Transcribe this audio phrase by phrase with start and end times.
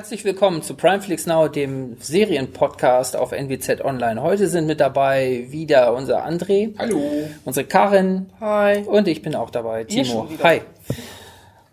[0.00, 4.22] Herzlich willkommen zu Primeflix Now, dem Serienpodcast auf NWZ Online.
[4.22, 6.72] Heute sind mit dabei wieder unser André.
[6.78, 7.02] Hallo.
[7.44, 8.30] Unsere Karin.
[8.40, 8.78] Hi.
[8.84, 10.26] Und ich bin auch dabei, Timo.
[10.42, 10.62] Hi.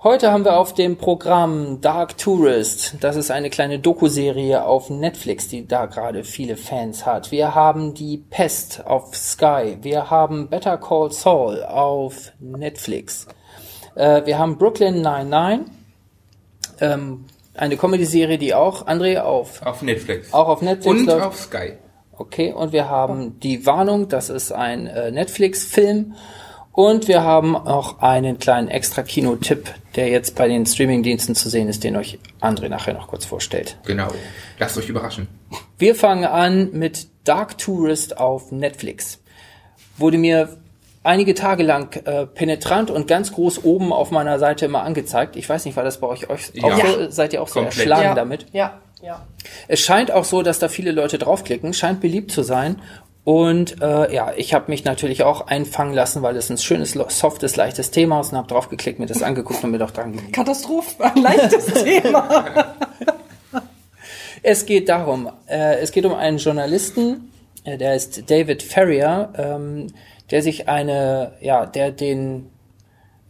[0.04, 2.96] Heute haben wir auf dem Programm Dark Tourist.
[3.00, 7.32] Das ist eine kleine Doku-Serie auf Netflix, die da gerade viele Fans hat.
[7.32, 9.78] Wir haben die Pest auf Sky.
[9.82, 13.26] Wir haben Better Call Saul auf Netflix.
[13.96, 15.72] Äh, wir haben Brooklyn 99.
[16.82, 17.24] Ähm,
[17.58, 20.34] eine Comedy-Serie, die auch, André, auf, Auf Netflix.
[20.34, 21.26] auch auf Netflix Und läuft.
[21.26, 21.74] auf Sky.
[22.20, 26.16] Okay, und wir haben die Warnung, das ist ein äh, Netflix-Film.
[26.72, 31.68] Und wir haben auch einen kleinen extra Kinotipp, der jetzt bei den Streamingdiensten zu sehen
[31.70, 33.78] ist, den euch André nachher noch kurz vorstellt.
[33.86, 34.10] Genau.
[34.60, 35.28] Lasst euch überraschen.
[35.80, 39.20] Wir fangen an mit Dark Tourist auf Netflix.
[39.98, 40.58] Wurde mir
[41.08, 45.36] einige Tage lang äh, penetrant und ganz groß oben auf meiner Seite immer angezeigt.
[45.36, 46.86] Ich weiß nicht, war das bei euch, euch auch Ja.
[46.86, 47.10] so?
[47.10, 47.78] Seid ihr auch so Komplett.
[47.78, 48.14] erschlagen ja.
[48.16, 48.46] damit?
[48.54, 49.26] Ja, ja.
[49.68, 52.82] Es scheint auch so, dass da viele Leute draufklicken, scheint beliebt zu sein.
[53.24, 57.58] Und äh, ja, ich habe mich natürlich auch einfangen lassen, weil es ein schönes, softes,
[57.58, 60.32] leichtes Thema ist und habe draufgeklickt, mir das angeguckt und mir doch dran geblieben.
[60.32, 62.76] Katastrophe, ein leichtes Thema.
[64.44, 67.32] Es geht darum, äh, es geht um einen Journalisten,
[67.66, 69.88] äh, der ist David Ferrier, ähm,
[70.32, 72.50] der sich eine, ja, der den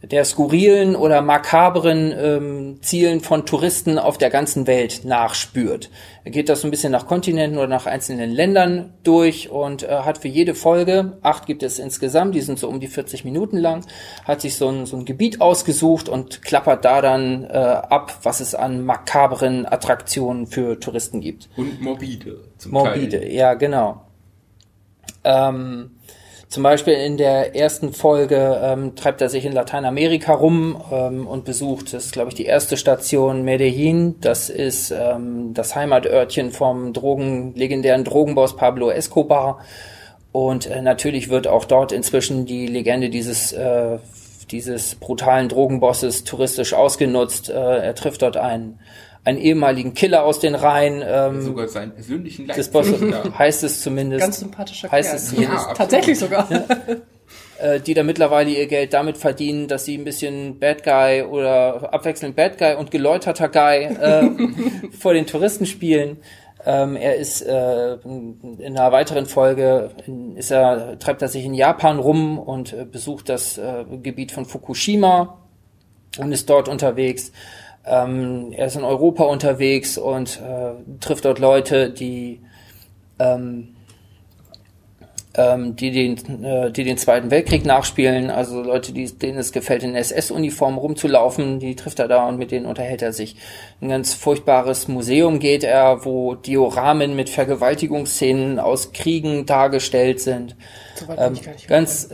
[0.02, 5.90] der skurrilen oder makabren ähm, Zielen von Touristen auf der ganzen Welt nachspürt.
[6.22, 9.88] Er geht das so ein bisschen nach Kontinenten oder nach einzelnen Ländern durch und äh,
[9.88, 13.56] hat für jede Folge, acht gibt es insgesamt, die sind so um die 40 Minuten
[13.56, 13.84] lang,
[14.24, 18.38] hat sich so ein, so ein Gebiet ausgesucht und klappert da dann äh, ab, was
[18.38, 21.48] es an makabren Attraktionen für Touristen gibt.
[21.56, 22.44] Und morbide.
[22.56, 23.32] Zum Morbide, Teil.
[23.32, 24.02] ja, genau.
[25.24, 25.90] Ähm,
[26.48, 31.44] zum Beispiel in der ersten Folge ähm, treibt er sich in Lateinamerika rum ähm, und
[31.44, 36.94] besucht, das ist glaube ich die erste Station Medellin, das ist ähm, das Heimatörtchen vom
[36.94, 39.60] Drogen, legendären Drogenboss Pablo Escobar.
[40.32, 43.98] Und äh, natürlich wird auch dort inzwischen die Legende dieses, äh,
[44.50, 47.50] dieses brutalen Drogenbosses touristisch ausgenutzt.
[47.50, 48.78] Äh, er trifft dort einen,
[49.24, 51.02] einen ehemaligen Killer aus den Reihen.
[51.06, 53.32] Ähm, Sogar seinen persönlichen Leibwächter.
[53.38, 54.22] heißt es zumindest.
[54.22, 55.16] Ganz sympathischer heißt Kerl.
[55.18, 55.74] es zumindest, Ja.
[55.74, 56.48] Tatsächlich sogar.
[57.60, 61.92] äh, die da mittlerweile ihr Geld damit verdienen, dass sie ein bisschen Bad Guy oder
[61.92, 64.30] abwechselnd Bad Guy und geläuterter Guy äh,
[64.98, 66.18] vor den Touristen spielen.
[66.66, 71.54] Ähm, er ist äh, in einer weiteren Folge in, ist er treibt er sich in
[71.54, 75.38] Japan rum und äh, besucht das äh, Gebiet von Fukushima
[76.18, 77.32] und ist dort unterwegs.
[77.88, 82.40] Ähm, er ist in Europa unterwegs und äh, trifft dort Leute, die
[83.18, 83.74] ähm,
[85.38, 89.84] ähm, die, den, äh, die den Zweiten Weltkrieg nachspielen, also Leute, die, denen es gefällt,
[89.84, 93.36] in SS-Uniform rumzulaufen, die trifft er da und mit denen unterhält er sich.
[93.80, 100.56] Ein ganz furchtbares Museum geht er, wo Dioramen mit Vergewaltigungsszenen aus Kriegen dargestellt sind.
[100.98, 101.34] So Ähm,
[101.66, 102.08] ganz,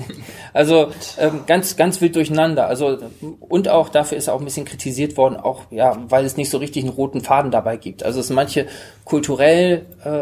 [0.52, 2.66] also ähm, ganz, ganz wild durcheinander.
[2.66, 2.98] Also
[3.40, 6.50] und auch dafür ist er auch ein bisschen kritisiert worden, auch ja, weil es nicht
[6.50, 8.02] so richtig einen roten Faden dabei gibt.
[8.02, 8.66] Also es sind manche
[9.04, 10.20] kulturell, äh,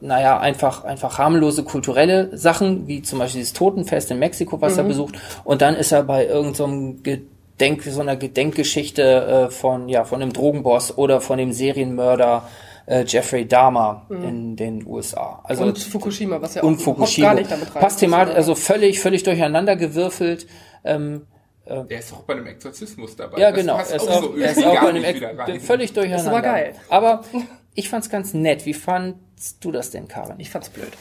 [0.00, 4.84] naja, einfach einfach harmlose kulturelle Sachen, wie zum Beispiel das Totenfest in Mexiko, was er
[4.84, 5.16] besucht.
[5.44, 10.32] Und dann ist er bei irgendeinem Gedenk, so einer Gedenkgeschichte äh, von ja von einem
[10.32, 12.44] Drogenboss oder von dem Serienmörder
[12.86, 15.40] äh, Jeffrey Dahmer in den USA.
[15.44, 17.28] Also und Fukushima, was ja auch und überhaupt Fukushima.
[17.28, 20.46] gar nicht damit rein Passt thematisch, also völlig, völlig durcheinander gewürfelt.
[20.84, 21.26] Ähm,
[21.66, 23.38] Der ist auch bei einem Exorzismus dabei.
[23.40, 23.76] ja, Das genau.
[23.76, 25.60] passt Er ist auch auch, so er ist auch bei einem nicht Ex wieder rein.
[25.60, 26.30] völlig durcheinander.
[26.30, 26.74] aber geil.
[26.88, 27.24] Aber
[27.74, 28.66] ich fand's ganz nett.
[28.66, 30.36] Wie fandst du das denn, Karin?
[30.38, 30.92] Ich fand's blöd.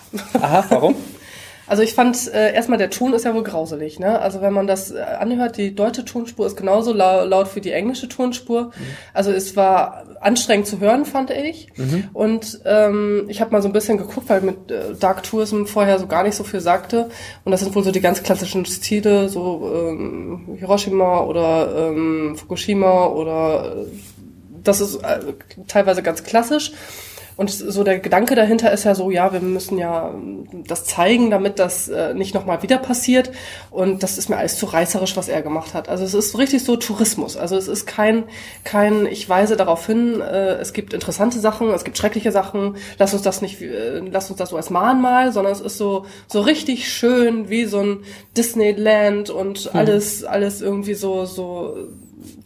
[0.41, 0.95] Aha, warum?
[1.67, 4.19] Also ich fand äh, erstmal der Ton ist ja wohl grauselig, ne?
[4.19, 7.71] Also wenn man das äh, anhört, die deutsche Tonspur ist genauso lau laut wie die
[7.71, 8.71] englische Tonspur.
[9.13, 11.67] Also es war anstrengend zu hören, fand ich.
[12.13, 15.99] Und ähm, ich habe mal so ein bisschen geguckt, weil mit äh, Dark Tourism vorher
[15.99, 17.09] so gar nicht so viel sagte.
[17.43, 23.07] Und das sind wohl so die ganz klassischen Stile, so ähm, Hiroshima oder ähm, Fukushima
[23.07, 23.85] oder äh,
[24.63, 25.19] das ist äh,
[25.67, 26.71] teilweise ganz klassisch.
[27.37, 31.29] Und so der Gedanke dahinter ist ja so, ja, wir müssen ja ähm, das zeigen,
[31.29, 33.31] damit das äh, nicht nochmal wieder passiert.
[33.71, 35.89] Und das ist mir alles zu reißerisch, was er gemacht hat.
[35.89, 37.35] Also es ist richtig so Tourismus.
[37.35, 38.23] Also es ist kein,
[38.63, 43.13] kein, ich weise darauf hin, äh, es gibt interessante Sachen, es gibt schreckliche Sachen, lass
[43.13, 46.39] uns das nicht, äh, lass uns das so als Mahnmal, sondern es ist so, so
[46.41, 48.03] richtig schön wie so ein
[48.37, 51.75] Disneyland und alles, alles irgendwie so, so,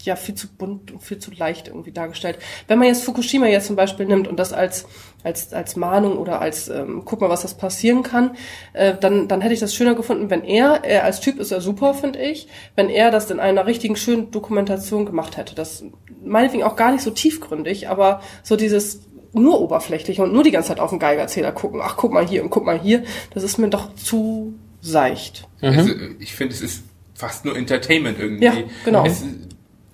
[0.10, 2.38] ja viel zu bunt und viel zu leicht irgendwie dargestellt.
[2.68, 4.86] Wenn man jetzt Fukushima jetzt zum Beispiel nimmt und das als
[5.24, 8.36] als als Mahnung oder als ähm, guck mal, was das passieren kann,
[8.74, 11.62] äh, dann dann hätte ich das schöner gefunden, wenn er er als Typ ist er
[11.62, 15.56] super, finde ich, wenn er das in einer richtigen schönen Dokumentation gemacht hätte.
[15.56, 15.84] Das
[16.24, 19.02] meinetwegen auch gar nicht so tiefgründig, aber so dieses
[19.32, 21.82] nur oberflächlich und nur die ganze Zeit auf den Geigerzähler gucken.
[21.84, 23.04] Ach, guck mal hier und guck mal hier.
[23.34, 25.48] Das ist mir doch zu seicht.
[25.62, 26.84] Also, ich finde, es ist
[27.14, 28.46] fast nur Entertainment irgendwie.
[28.46, 28.54] Ja,
[28.86, 29.06] genau.
[29.06, 29.24] Es,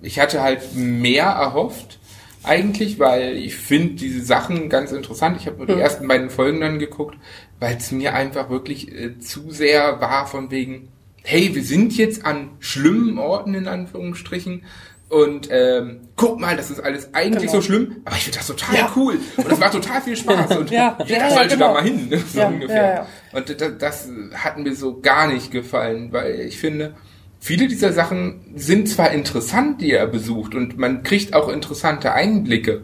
[0.05, 1.99] ich hatte halt mehr erhofft,
[2.43, 5.37] eigentlich, weil ich finde diese Sachen ganz interessant.
[5.39, 5.79] Ich habe nur die Mhm.
[5.79, 7.17] ersten beiden Folgen dann geguckt,
[7.59, 10.89] weil es mir einfach wirklich äh, zu sehr war von wegen,
[11.23, 14.63] hey, wir sind jetzt an schlimmen Orten in Anführungsstrichen.
[15.09, 17.53] Und ähm, guck mal, das ist alles eigentlich Genau.
[17.53, 18.91] so schlimm, aber ich finde das total Ja.
[18.95, 19.19] cool.
[19.37, 20.57] Und es macht total viel Spaß.
[20.57, 21.67] Und Ja, jeder ja, sollte genau.
[21.67, 23.07] da mal hin, so ungefähr.
[23.31, 26.95] Und das, das hat mir so gar nicht gefallen, weil ich finde,
[27.45, 32.81] viele dieser Sachen sind zwar interessant, die er besucht, und man kriegt auch interessante Einblicke,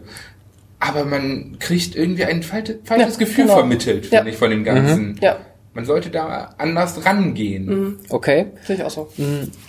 [0.78, 3.56] aber man kriegt irgendwie ein falsches Ja, Gefühl genau.
[3.58, 4.32] vermittelt, finde Ja.
[4.32, 5.18] ich, von dem Ganzen.
[5.20, 5.36] Ja,
[5.74, 7.98] Man sollte da anders rangehen.
[8.10, 8.46] Okay.
[8.64, 9.08] sehe ich auch so.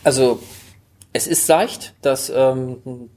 [0.03, 0.39] Also
[1.15, 3.09] es ist seicht, das, ähm,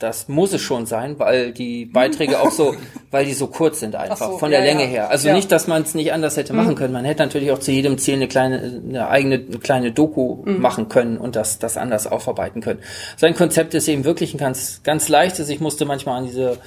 [0.00, 2.74] das muss es schon sein, weil die Beiträge auch so,
[3.12, 4.88] weil die so kurz sind einfach, Ach so, von der ja, Länge ja.
[4.88, 5.10] her.
[5.10, 5.34] Also Ja.
[5.34, 6.92] nicht, dass man es nicht anders hätte machen können.
[6.92, 10.88] Man hätte natürlich auch zu jedem Ziel eine kleine, eine eigene eine kleine Doku machen
[10.88, 12.80] können und das, das anders aufarbeiten können.
[13.16, 15.48] Sein Konzept ist eben wirklich ein ganz, ganz leichtes.
[15.48, 16.58] Ich musste manchmal an diese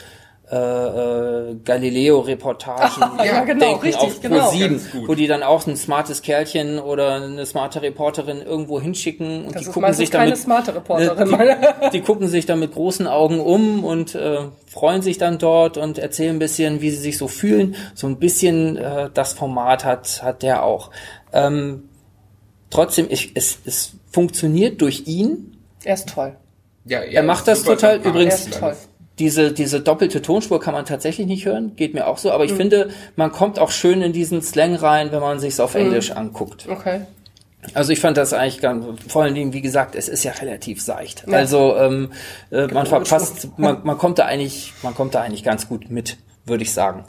[0.51, 4.49] äh, äh, Galileo-Reportagen Ja, genau, denken richtig, auf genau.
[4.49, 5.07] Pro7, Ganz gut.
[5.07, 9.61] wo die dann auch ein smartes Kerlchen oder eine smarte Reporterin irgendwo hinschicken und Das
[9.61, 11.29] die ist gucken sich keine damit smarte Reporterin.
[11.29, 15.77] die, die gucken sich dann mit großen Augen um und äh, freuen sich dann dort
[15.77, 17.75] und erzählen ein bisschen, wie sie sich so fühlen.
[17.93, 20.89] So ein bisschen äh, das Format hat hat der auch.
[21.31, 21.83] Ähm,
[22.71, 25.57] trotzdem, ich, es, es funktioniert durch ihn.
[25.83, 26.35] er ist toll.
[26.85, 27.97] Ja, Er macht das total.
[27.97, 28.75] Übrigens, Er ist toll.
[29.19, 32.35] Diese, diese doppelte Tonspur kann man tatsächlich nicht hören, geht mir auch so, Mhm.
[32.35, 35.63] aber ich finde, man kommt auch schön in diesen Slang rein, wenn man sich's Mhm.
[35.65, 36.67] auf Englisch anguckt.
[36.69, 37.01] Okay.
[37.73, 40.81] Also ich fand das eigentlich ganz, vor allen Dingen, wie gesagt, es ist ja relativ
[40.81, 41.25] seicht.
[41.27, 41.37] Ja.
[41.37, 42.11] Also ähm,
[42.51, 45.91] äh, man Genau, verpasst, man, man kommt da eigentlich, man kommt da eigentlich ganz gut
[45.91, 47.03] mit, würde ich sagen.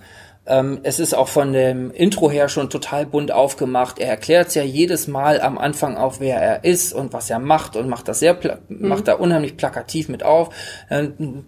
[0.47, 4.01] Ähm, es ist auch von dem Intro her schon total bunt aufgemacht.
[4.01, 7.39] Er erklärt es ja jedes Mal am Anfang auf, wer er ist und was er
[7.39, 8.37] macht und macht das sehr,
[8.69, 8.89] Mhm.
[8.89, 10.49] macht da unheimlich plakativ mit auf.
[10.91, 11.45] Ähm,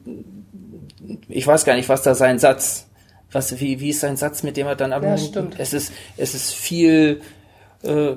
[1.28, 2.88] ich weiß gar nicht, was da sein Satz,
[3.30, 5.54] was, wie, wie ist sein Satz, mit dem er dann am, Ja, stimmt.
[5.58, 7.22] es ist, es ist viel,
[7.82, 8.14] äh,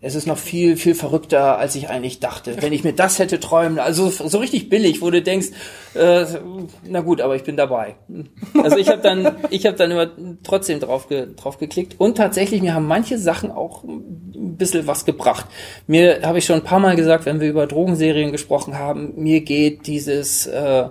[0.00, 2.56] es ist noch viel, viel verrückter, als ich eigentlich dachte.
[2.60, 5.48] Wenn ich mir das hätte träumen, also so richtig billig, wo du denkst,
[5.94, 6.26] äh,
[6.84, 7.94] na gut, aber ich bin dabei.
[8.60, 10.10] Also ich habe dann, ich habe dann immer
[10.42, 15.04] trotzdem drauf, ge, drauf geklickt und tatsächlich, mir haben manche Sachen auch ein bisschen was
[15.04, 15.46] gebracht.
[15.86, 19.42] Mir habe ich schon ein paar Mal gesagt, wenn wir über Drogenserien gesprochen haben, mir
[19.42, 20.88] geht dieses äh,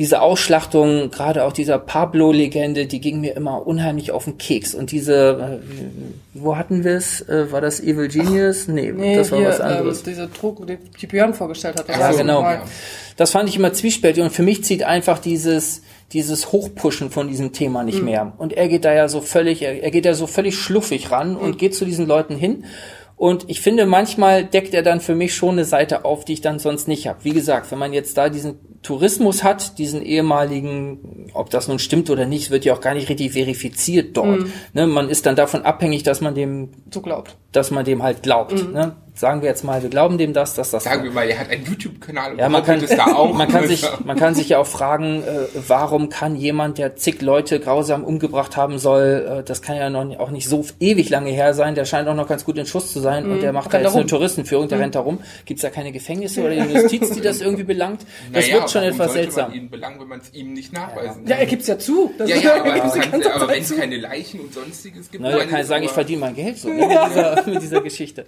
[0.00, 4.74] diese Ausschlachtung, gerade auch dieser Pablo-Legende, die ging mir immer unheimlich auf den Keks.
[4.74, 5.66] Und diese, äh,
[6.34, 7.20] wo hatten wir es?
[7.28, 8.66] Äh, war das Evil Genius?
[8.66, 9.98] Nee, Nee, das war hier, was anderes.
[9.98, 11.88] Ähm, diese Drogen, die, die Björn vorgestellt hat.
[11.88, 12.40] Ja, genau.
[12.42, 12.62] mal-
[13.18, 15.82] Das fand ich immer zwiespältig und für mich zieht einfach dieses
[16.12, 17.86] dieses Hochpushen von diesem Thema Mhm.
[17.86, 18.32] nicht mehr.
[18.38, 21.34] Und er geht da ja so völlig, er, er geht da so völlig schluffig ran
[21.34, 21.36] Mhm.
[21.36, 22.64] und geht zu diesen Leuten hin.
[23.20, 26.40] Und ich finde, manchmal deckt er dann für mich schon eine Seite auf, die ich
[26.40, 27.22] dann sonst nicht habe.
[27.22, 32.08] Wie gesagt, wenn man jetzt da diesen Tourismus hat, diesen ehemaligen, ob das nun stimmt
[32.08, 34.40] oder nicht, wird ja auch gar nicht richtig verifiziert dort.
[34.40, 34.52] Mhm.
[34.72, 37.36] Ne, man ist dann davon abhängig, dass man dem, So glaubt.
[37.52, 38.52] dass man dem halt glaubt.
[38.66, 38.72] Mhm.
[38.72, 38.96] Ne?
[39.14, 41.50] Sagen wir jetzt mal, wir glauben dem das, dass das Sagen wir mal, er hat
[41.50, 43.34] einen YouTube-Kanal und ja, man kann, behauptet es da auch.
[43.34, 47.20] man kann sich, man kann sich ja auch fragen, äh, warum kann jemand, der zig
[47.20, 51.30] Leute grausam umgebracht haben soll, äh, das kann ja noch auch nicht so ewig lange
[51.30, 53.72] her sein, der scheint auch noch ganz gut in Schuss zu sein und der macht
[53.72, 54.06] da jetzt da eine.
[54.06, 55.20] Touristenführung, der rennt da rum.
[55.44, 58.00] Gibt's da keine Gefängnisse oder die Justiz, die das irgendwie belangt?
[58.32, 59.48] Das Naja, wird schon warum etwas sollte seltsam.
[59.50, 61.38] Man ihn belangen, wenn man es ihm nicht nachweisen Ja, kann.
[61.40, 62.12] er gibt's ja zu.
[62.16, 65.30] Das Ja, ja, er aber, ganze aber wenn es keine Leichen und sonstiges gibt, Na,
[65.30, 67.62] da dann kann ich ist sagen, ich verdiene mein Geld so ne, mit, dieser, mit
[67.62, 68.26] dieser Geschichte.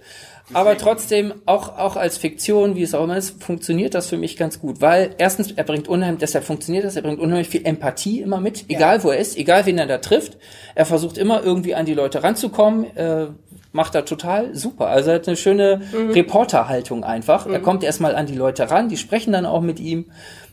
[0.53, 4.37] Aber trotzdem, auch, auch als Fiktion, wie es auch immer ist, funktioniert das für mich
[4.37, 4.81] ganz gut.
[4.81, 8.65] Weil erstens, er bringt unheimlich, deshalb funktioniert das, er bringt unheimlich viel Empathie immer mit,
[8.69, 10.37] egal wo er ist, egal wen er da trifft.
[10.75, 13.27] Er versucht immer irgendwie an die Leute ranzukommen, äh,
[13.71, 14.87] macht er total super.
[14.87, 17.47] Also er hat eine schöne Reporterhaltung einfach.
[17.47, 20.05] Er kommt erstmal an die Leute ran, die sprechen dann auch mit ihm.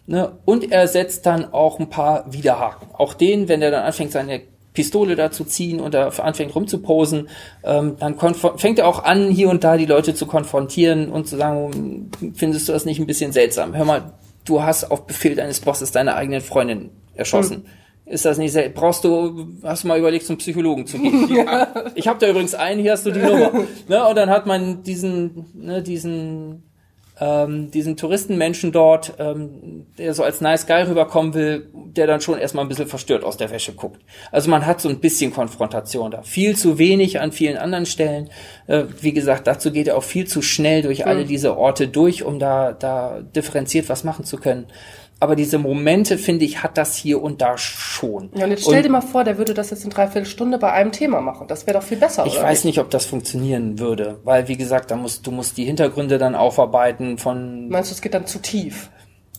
[0.07, 0.33] Ne?
[0.45, 2.89] Und er setzt dann auch ein paar Widerhaken.
[2.95, 4.41] Auch den, wenn er dann anfängt, seine
[4.73, 7.29] Pistole da zu ziehen und da anfängt rumzuposen,
[7.65, 8.17] ähm, dann
[8.57, 12.69] fängt er auch an, hier und da die Leute zu konfrontieren und zu sagen, findest
[12.69, 13.75] du das nicht ein bisschen seltsam?
[13.75, 14.13] Hör mal,
[14.45, 17.67] du hast auf Befehl deines Bosses deine eigenen Freundin erschossen.
[18.07, 21.29] Ist das nicht sehr, brauchst du, hast du mal überlegt, zum Psychologen zu gehen?
[21.95, 23.53] Ich habe da übrigens einen, hier hast du die Nummer.
[23.89, 24.05] Ne?
[24.05, 26.70] Und dann hat man diesen, ne, diesen
[27.21, 32.39] ähm, diesen Touristenmenschen dort, ähm, der so als Nice Guy rüberkommen will, der dann schon
[32.39, 34.01] erstmal ein bisschen verstört aus der Wäsche guckt.
[34.33, 36.23] Also man hat so ein bisschen Konfrontation da.
[36.23, 38.31] Viel zu wenig an vielen anderen Stellen.
[38.67, 42.25] Äh, wie gesagt, dazu geht er auch viel zu schnell durch alle diese Orte durch,
[42.25, 44.67] um da, da differenziert was machen zu können
[45.21, 47.59] aber diese Momente, finde ich, hat das hier und da
[48.01, 48.31] schon.
[48.35, 50.59] Ja, und jetzt stell und dir mal vor, der würde das jetzt in dreiviertel Stunde
[50.59, 51.47] bei einem Thema machen.
[51.47, 52.25] Das wäre doch viel besser.
[52.27, 55.65] Ich weiß nicht, ob das funktionieren würde, weil wie gesagt, da musst du musst die
[55.65, 57.69] Hintergründe dann aufarbeiten von.
[57.69, 58.91] Meinst du, es geht dann zu tief?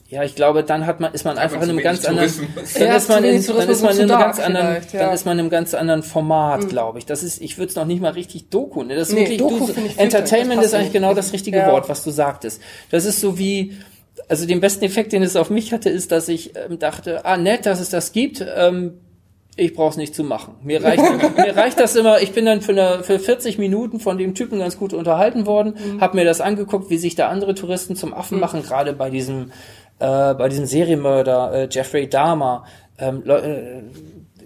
[0.10, 3.08] Ja, ich glaube, dann hat man ist man einfach in einem ganz anderen dann ist
[3.08, 5.74] man in, dann ist man in einem ganz anderen dann ist man in einem ganz
[5.74, 6.68] anderen Format, mhm.
[6.68, 7.06] glaube ich.
[7.06, 8.96] Das ist ich würde es noch nicht mal richtig Doku, ne?
[8.96, 11.72] Das ist nee, wirklich Doku du, Entertainment ist eigentlich genau das richtige ja.
[11.72, 12.62] Wort, was du sagtest.
[12.90, 13.78] Das ist so wie
[14.32, 17.36] also den besten Effekt, den es auf mich hatte, ist, dass ich ähm, dachte, ah
[17.36, 18.42] nett, dass es das gibt.
[18.56, 18.94] Ähm,
[19.58, 20.56] ich brauche es nicht zu machen.
[20.64, 21.04] Mir reicht,
[21.36, 22.22] mir reicht das immer.
[22.22, 25.76] Ich bin dann für, eine, für 40 Minuten von dem Typen ganz gut unterhalten worden,
[25.76, 26.00] mhm.
[26.00, 28.42] habe mir das angeguckt, wie sich da andere Touristen zum Affen mhm.
[28.42, 29.52] machen, gerade bei diesem
[30.00, 32.64] äh, bei diesem Serienmörder äh, Jeffrey Dahmer.
[33.00, 33.82] Ähm, äh,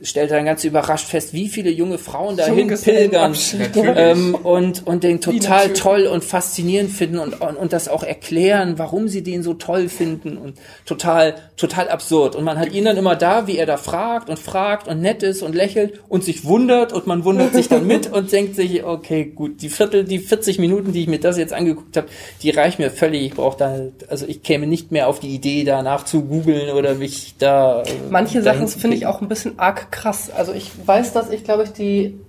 [0.02, 3.36] stellt dann ganz überrascht fest, wie viele junge Frauen dahin pilgern
[3.76, 8.78] ähm, und, und den total toll und faszinierend finden und, und, und das auch erklären,
[8.78, 12.36] warum sie den so toll finden und total, total absurd.
[12.36, 15.24] Und man hat ihn dann immer da, wie er da fragt und fragt und nett
[15.24, 18.84] ist und lächelt und sich wundert und man wundert sich dann mit und denkt sich,
[18.84, 22.08] okay, gut, die Viertel, die 40 Minuten, die ich mir das jetzt angeguckt habe,
[22.42, 23.24] die reichen mir völlig.
[23.24, 26.96] Ich brauche da, also ich käme nicht mehr auf die Idee, danach zu googeln oder
[26.96, 27.84] mich da.
[28.10, 30.30] Manche Sachen finde ich auch ein bisschen arg krass.
[30.30, 32.20] Also ich weiß, dass ich, glaube ich, die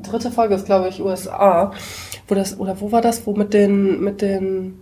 [0.00, 1.72] dritte Folge ist, glaube ich, USA,
[2.28, 4.80] wo das, oder wo war das, wo mit den, mit den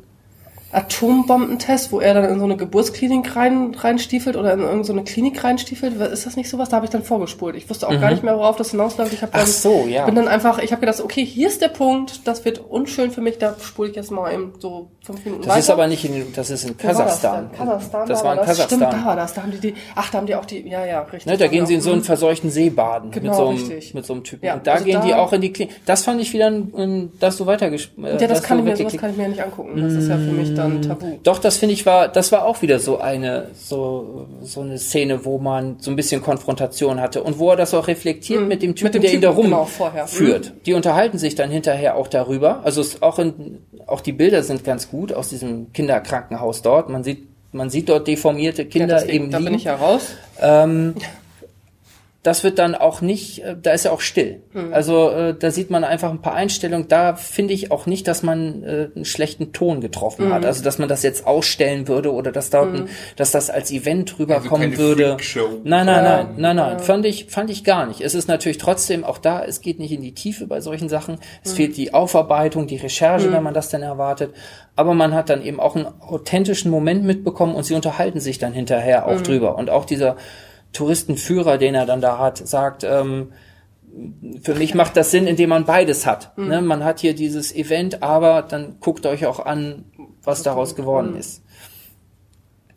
[0.73, 5.43] Atombombentest, wo er dann in so eine Geburtsklinik rein, reinstiefelt oder in irgendeine so Klinik
[5.43, 6.01] reinstiefelt.
[6.01, 6.69] Ist das nicht sowas?
[6.69, 7.57] Da habe ich dann vorgespult.
[7.57, 8.01] Ich wusste auch mhm.
[8.01, 9.13] gar nicht mehr, worauf das hinausläuft.
[9.13, 10.05] Ich habe dann, so, ja.
[10.07, 13.21] bin dann einfach, ich habe gedacht, okay, hier ist der Punkt, das wird unschön für
[13.21, 15.61] mich, da spule ich jetzt mal eben so fünf Minuten Das weiter.
[15.61, 17.51] ist aber nicht in, das ist in Kasachstan.
[17.51, 18.79] Das, Kasachstan, das war in Kasachstan.
[18.79, 19.35] Stimmt, da war das.
[19.35, 21.27] Da haben die, die, ach, da haben die auch die, ja, ja, richtig.
[21.27, 23.95] Ne, da gehen sie in so einen verseuchten See baden genau, mit so einem, richtig.
[23.95, 24.47] mit so einem Typen.
[24.47, 25.75] Ja, Und da also gehen da, die auch in die Klinik.
[25.85, 28.07] Das fand ich wieder, ein, das so weitergespielt.
[28.07, 29.81] Äh, ja, das, kann ich mir, sowas kann ich mir nicht angucken.
[29.81, 31.19] Das ist ja für mich dann tabu.
[31.23, 35.25] Doch, das finde ich war, das war auch wieder so eine, so, so eine Szene,
[35.25, 38.49] wo man so ein bisschen Konfrontation hatte und wo er das auch reflektiert mhm.
[38.49, 40.43] mit dem Typen, mit dem der Typen, ihn da rumführt.
[40.43, 40.63] Genau, mhm.
[40.65, 42.61] Die unterhalten sich dann hinterher auch darüber.
[42.65, 46.89] Also es auch in, auch die Bilder sind ganz gut aus diesem Kinderkrankenhaus dort.
[46.89, 50.15] Man sieht, man sieht dort deformierte Kinder ja, deswegen, eben Da bin ich ja raus.
[50.41, 50.95] Ähm,
[52.23, 54.43] das wird dann auch nicht, äh, da ist er auch still.
[54.53, 54.75] Mhm.
[54.75, 56.87] Also äh, da sieht man einfach ein paar Einstellungen.
[56.87, 60.35] Da finde ich auch nicht, dass man äh, einen schlechten Ton getroffen mhm.
[60.35, 60.45] hat.
[60.45, 62.89] Also dass man das jetzt ausstellen würde oder dass da, mhm.
[63.17, 65.17] dass das als Event rüberkommen also würde.
[65.65, 66.79] Nein, nein, nein, nein, nein, nein.
[66.81, 68.03] Fand ich, fand ich gar nicht.
[68.03, 69.43] Es ist natürlich trotzdem auch da.
[69.43, 71.19] Es geht nicht in die Tiefe bei solchen Sachen.
[71.43, 71.57] Es mhm.
[71.57, 73.33] fehlt die Aufarbeitung, die Recherche, mhm.
[73.33, 74.35] wenn man das denn erwartet.
[74.77, 78.53] Aber man hat dann eben auch einen authentischen Moment mitbekommen und sie unterhalten sich dann
[78.53, 79.23] hinterher auch mhm.
[79.23, 79.57] drüber.
[79.57, 80.17] Und auch dieser
[80.73, 83.33] Touristenführer, den er dann da hat, sagt, ähm,
[84.43, 86.37] für mich macht das Sinn, indem man beides hat.
[86.37, 86.49] Mhm.
[86.49, 86.63] Ne?
[86.63, 89.85] Man hat hier dieses Event, aber dann guckt euch auch an,
[90.23, 91.19] was daraus geworden mhm.
[91.19, 91.43] ist.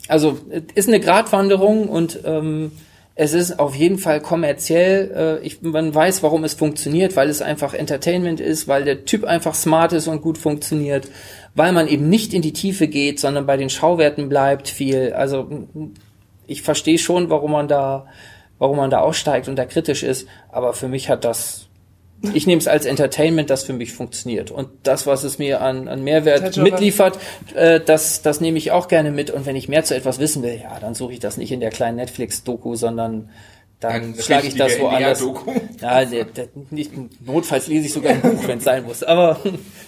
[0.08, 0.38] Also
[0.76, 2.72] ist eine Gratwanderung und ähm,
[3.16, 5.40] es ist auf jeden Fall kommerziell.
[5.44, 9.24] Äh, ich, man weiß, warum es funktioniert, weil es einfach Entertainment ist, weil der Typ
[9.24, 11.08] einfach smart ist und gut funktioniert,
[11.56, 15.14] weil man eben nicht in die Tiefe geht, sondern bei den Schauwerten bleibt viel.
[15.14, 15.48] Also
[16.54, 18.08] ich verstehe schon, warum man da,
[18.60, 21.68] warum man da aussteigt und da kritisch ist, aber für mich hat das,
[22.34, 24.52] ich nehme es als Entertainment, das für mich funktioniert.
[24.52, 27.20] Und das, was es mir an, an Mehrwert mitliefert,
[27.54, 29.30] äh, das, das nehme ich auch gerne mit.
[29.32, 31.60] Und wenn ich mehr zu etwas wissen will, ja, dann suche ich das nicht in
[31.60, 33.30] der kleinen Netflix-Doku, sondern
[33.84, 35.24] dann schlage ich das woanders.
[35.82, 36.92] Ja, der, der, nicht,
[37.26, 39.04] notfalls lese ich sogar ein Buch, wenn es sein muss.
[39.04, 39.40] Aber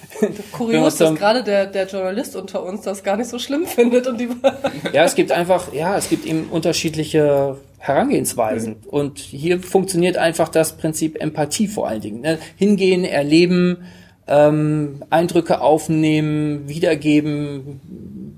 [0.52, 4.20] kurios, dass gerade der, der Journalist unter uns das gar nicht so schlimm findet und
[4.20, 4.30] die.
[4.94, 8.78] ja, es gibt einfach, ja, es gibt eben unterschiedliche Herangehensweisen.
[8.82, 8.90] Mhm.
[8.90, 12.22] Und hier funktioniert einfach das Prinzip Empathie vor allen Dingen.
[12.22, 12.40] Ne?
[12.56, 13.86] Hingehen, erleben,
[14.28, 17.80] ähm, Eindrücke aufnehmen, wiedergeben,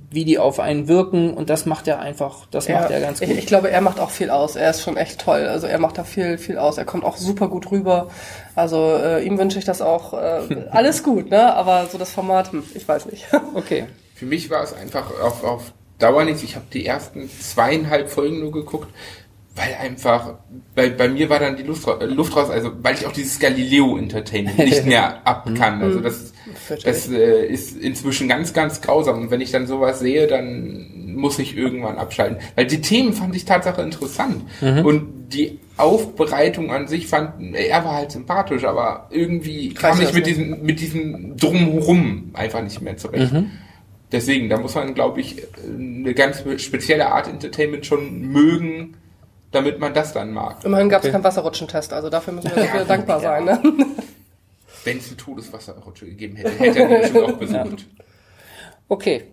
[0.09, 3.29] wie die auf einen wirken und das macht er einfach, das macht er ganz gut.
[3.29, 4.55] Ich, ich, glaube, er macht auch viel aus.
[4.55, 5.45] Er ist schon echt toll.
[5.47, 6.77] Also er macht da viel, viel aus.
[6.77, 8.09] Er kommt auch super gut rüber.
[8.55, 11.53] Also äh, ihm wünsche ich das auch äh, alles gut, ne?
[11.53, 13.27] Aber so das Format, hm, ich weiß nicht.
[13.53, 13.85] okay.
[14.15, 16.43] Für mich war es einfach auf, auf Dauer nichts.
[16.43, 18.87] Ich habe die ersten zweieinhalb Folgen nur geguckt
[19.57, 20.35] weil einfach,
[20.75, 24.59] bei, bei mir war dann die Luft, Luft raus, also weil ich auch dieses Galileo-Entertainment
[24.59, 25.81] nicht mehr ab kann.
[25.81, 26.31] Also das,
[26.83, 29.19] das äh, ist inzwischen ganz, ganz grausam.
[29.19, 32.37] Und wenn ich dann sowas sehe, dann muss ich irgendwann abschalten.
[32.55, 34.43] Weil die Themen fand ich tatsächlich interessant.
[34.61, 34.85] Mhm.
[34.85, 40.27] Und die Aufbereitung an sich fand, er war halt sympathisch, aber irgendwie kam ich mit
[40.27, 43.33] diesem, mit diesem Drumherum einfach nicht mehr zurecht.
[43.33, 43.51] Mhm.
[44.11, 48.95] deswegen, da muss man, glaube ich, eine ganz spezielle Art Entertainment schon mögen,
[49.51, 50.63] damit man das dann mag.
[50.63, 53.45] Immerhin gab es keinen Wasserrutschentest, also dafür müssen wir dafür dankbar sein.
[53.45, 53.61] Ne?
[54.83, 57.85] Wenn es eine Todeswasserrutsche gegeben hätte, hätte er die bestimmt auch besucht.
[58.87, 59.23] Okay.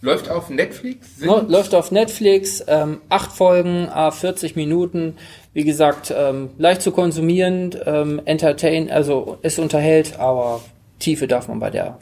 [0.00, 1.08] Läuft auf Netflix?
[1.20, 5.16] Läuft auf Netflix, ähm, acht Folgen, a 40 Minuten.
[5.54, 10.60] Wie gesagt, ähm, leicht zu konsumieren, ähm, entertain, also es unterhält, aber
[10.98, 11.98] Tiefe darf man bei der,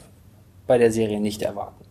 [0.67, 1.85] bei der Serie nicht erwarten.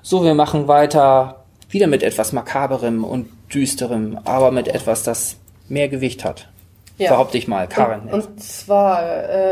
[0.00, 5.36] So, wir machen weiter wieder mit etwas Makaberem und Düsterem, aber mit etwas, das
[5.68, 6.48] mehr Gewicht hat.
[6.98, 7.10] Ja.
[7.10, 8.02] Behaupte ich mal, Karen.
[8.02, 9.02] Und, und zwar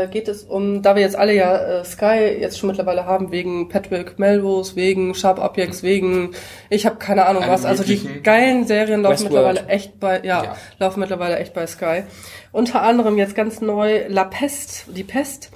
[0.03, 3.31] äh, geht es um, da wir jetzt alle ja äh, Sky jetzt schon mittlerweile haben,
[3.31, 6.31] wegen Patrick Melrose, wegen Sharp Objects, wegen,
[6.69, 9.55] ich habe keine Ahnung was, also die geilen Serien laufen Westworld.
[9.55, 10.55] mittlerweile echt bei, ja, Ja.
[10.77, 12.03] laufen mittlerweile echt bei Sky.
[12.51, 15.49] Unter anderem jetzt ganz neu La Peste, die Pest.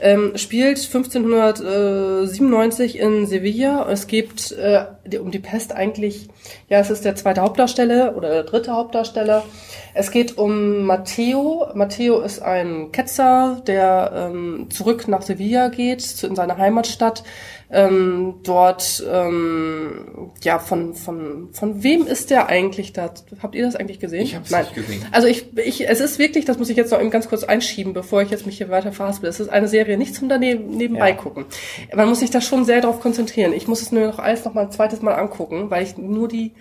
[0.00, 3.84] Ähm, spielt 1597 in Sevilla.
[3.90, 4.84] Es geht äh,
[5.18, 6.28] um die Pest eigentlich,
[6.68, 9.42] ja, es ist der zweite Hauptdarsteller oder der dritte Hauptdarsteller.
[9.94, 11.66] Es geht um Matteo.
[11.74, 17.24] Matteo ist ein Ketzer, der ähm, zurück nach Sevilla geht, zu, in seine Heimatstadt.
[17.70, 23.12] Ähm, dort, ähm, ja, von, von, von wem ist der eigentlich da?
[23.42, 24.22] Habt ihr das eigentlich gesehen?
[24.22, 24.62] Ich hab's Nein.
[24.64, 25.04] nicht gesehen.
[25.12, 27.92] Also ich, ich, es ist wirklich, das muss ich jetzt noch eben ganz kurz einschieben,
[27.92, 29.28] bevor ich jetzt mich hier weiter verhaspel.
[29.28, 31.16] Es ist eine Serie nicht zum daneben, nebenbei Ja.
[31.16, 31.44] gucken.
[31.94, 33.52] Man muss sich da schon sehr darauf konzentrieren.
[33.52, 36.28] Ich muss es nur noch alles noch mal ein zweites Mal angucken, weil ich nur
[36.28, 36.52] die,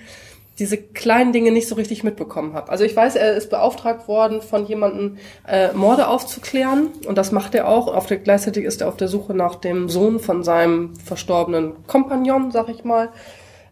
[0.59, 2.71] diese kleinen Dinge nicht so richtig mitbekommen habe.
[2.71, 7.53] Also ich weiß, er ist beauftragt worden von jemandem, äh, Morde aufzuklären und das macht
[7.53, 7.87] er auch.
[7.87, 12.51] Auf der, gleichzeitig ist er auf der Suche nach dem Sohn von seinem verstorbenen Kompagnon,
[12.51, 13.09] sag ich mal.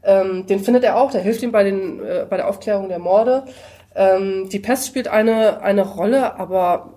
[0.03, 2.99] Ähm, den findet er auch, der hilft ihm bei, den, äh, bei der Aufklärung der
[2.99, 3.45] Morde.
[3.95, 6.93] Ähm, die Pest spielt eine, eine Rolle, aber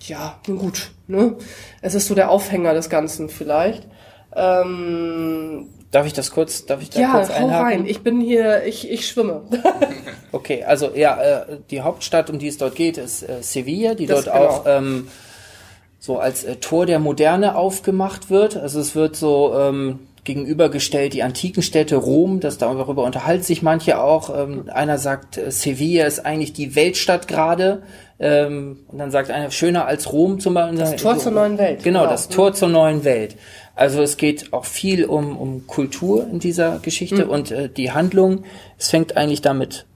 [0.00, 0.92] ja, gut.
[1.06, 1.36] Ne?
[1.82, 3.86] Es ist so der Aufhänger des Ganzen vielleicht.
[4.34, 7.54] Ähm, Darf ich das kurz, darf ich da ja, kurz einhaken?
[7.54, 7.86] rein.
[7.86, 9.42] Ich bin hier, ich, ich schwimme.
[10.32, 14.04] Okay, also ja, äh, die Hauptstadt, um die es dort geht, ist äh, Sevilla, die
[14.06, 14.46] Das dort genau.
[14.46, 15.08] auch ähm,
[15.98, 18.54] so als äh, Tor der Moderne aufgemacht wird.
[18.56, 23.98] Also es wird so ähm, gegenübergestellt die antiken Städte Rom, das darüber unterhalten sich manche
[23.98, 24.28] auch.
[24.38, 27.82] Ähm, einer sagt, Sevilla ist eigentlich die Weltstadt gerade.
[28.20, 30.78] Ähm, und dann sagt einer, schöner als Rom zum Beispiel.
[30.78, 32.10] Das Tor zur neuen Welt, Genau, genau.
[32.10, 33.36] das Tor zur neuen Welt.
[33.78, 37.30] Also es geht auch viel um, um Kultur in dieser Geschichte Mhm.
[37.30, 38.44] und äh, die Handlung,
[38.76, 39.86] es fängt eigentlich damit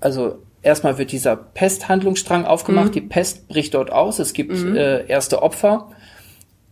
[0.00, 2.92] also erstmal wird dieser Pesthandlungsstrang aufgemacht, Mhm.
[2.92, 5.90] die Pest bricht dort aus, es gibt äh, erste Opfer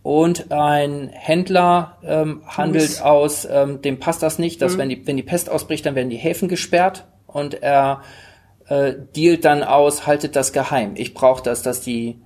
[0.03, 3.01] und ein Händler ähm, handelt Louis.
[3.01, 4.65] aus, ähm, dem passt das nicht, Mhm.
[4.65, 8.01] dass wenn, die, wenn die Pest ausbricht, dann werden die Häfen gesperrt und er
[8.67, 10.91] äh, dealt dann aus, haltet das geheim.
[10.95, 12.19] Ich brauche das, dass die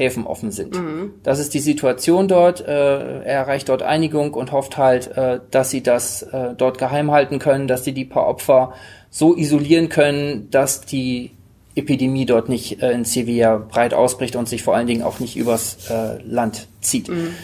[0.00, 0.74] Häfen offen sind.
[0.74, 1.12] Mhm.
[1.22, 2.62] Das ist die Situation dort.
[2.62, 7.10] Äh, er erreicht dort Einigung und hofft halt, äh, dass sie das äh, dort geheim
[7.10, 8.72] halten können, dass sie die paar Opfer
[9.10, 11.32] so isolieren können, dass die
[11.74, 15.88] Epidemie dort nicht in Sevilla breit ausbricht und sich vor allen Dingen auch nicht übers
[16.24, 17.08] Land zieht.
[17.08, 17.34] Mhm.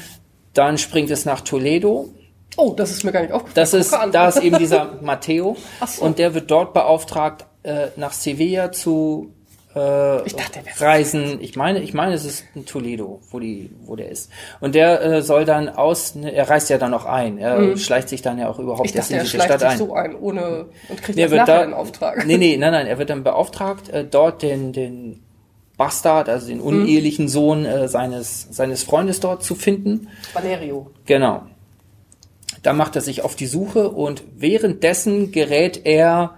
[0.52, 2.08] Dann springt es nach Toledo.
[2.56, 3.54] Oh, das ist mir gar nicht aufgefallen.
[3.54, 6.04] Das ist, da ist eben dieser Matteo so.
[6.04, 7.46] und der wird dort beauftragt,
[7.96, 9.32] nach Sevilla zu
[9.76, 11.38] äh, Ich dachte, reisen.
[11.40, 14.30] Ich meine, ich meine, es ist in Toledo, wo die, wo der ist.
[14.60, 17.38] Und der äh, soll dann aus, ne, er reist ja dann noch ein.
[17.38, 18.90] Er schleicht sich dann ja auch überhaupt Mhm.
[18.90, 19.78] ich erst dachte, in er diese schleicht Stadt sich ein.
[19.78, 22.26] so ein, ohne und kriegt Nee, wird da, den Auftrag.
[22.26, 25.22] Nee, nee, nein, nein, er wird dann beauftragt, äh, dort den, den
[25.76, 30.08] Bastard, also den unehelichen Sohn äh, seines, seines Freundes dort zu finden.
[30.32, 30.90] Valerio.
[31.04, 31.42] Genau.
[32.62, 36.36] Da macht er sich auf die Suche und währenddessen gerät er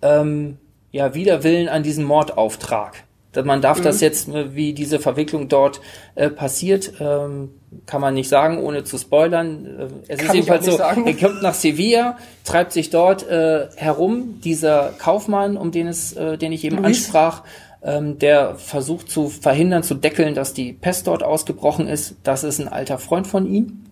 [0.00, 0.56] ähm,
[0.92, 3.04] ja wider Willen an diesen Mordauftrag.
[3.32, 5.80] Da- Man darf das jetzt, äh, wie diese Verwicklung dort
[6.14, 7.50] äh, passiert, ähm,
[7.84, 9.66] kann man nicht sagen, ohne zu spoilern.
[9.66, 11.06] Äh, es ist Kann ich jedenfalls so, sagen.
[11.06, 16.38] er kommt nach Sevilla, treibt sich dort äh, herum, dieser Kaufmann, um den es, äh,
[16.38, 16.86] den ich eben Luis?
[17.04, 17.42] ansprach,
[17.82, 22.16] ähm, der versucht zu verhindern, zu deckeln, dass die Pest dort ausgebrochen ist.
[22.24, 23.84] Das ist ein alter Freund von ihm.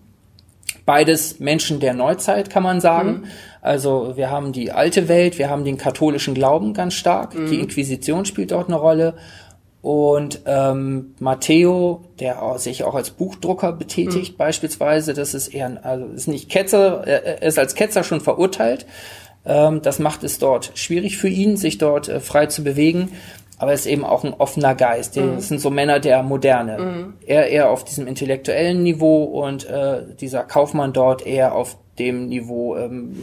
[0.85, 3.25] Beides Menschen der Neuzeit, kann man sagen.
[3.61, 7.31] Also wir haben die alte Welt, wir haben den katholischen Glauben ganz stark.
[7.31, 9.15] Die Inquisition spielt dort eine Rolle.
[9.81, 15.77] Und ähm, Matteo, der auch, sich auch als Buchdrucker betätigt, beispielsweise, das ist eher, ein,
[15.77, 18.85] also ist nicht Ketzer, er er ist als Ketzer schon verurteilt.
[19.45, 23.11] Ähm, das macht es dort schwierig für ihn, sich dort äh, frei zu bewegen.
[23.59, 25.15] Aber er ist eben auch ein offener Geist.
[25.15, 27.13] Der- Das sind so Männer der Moderne.
[27.25, 32.75] Er eher auf diesem intellektuellen Niveau und äh, dieser Kaufmann dort eher auf dem Niveau
[32.77, 33.15] ähm,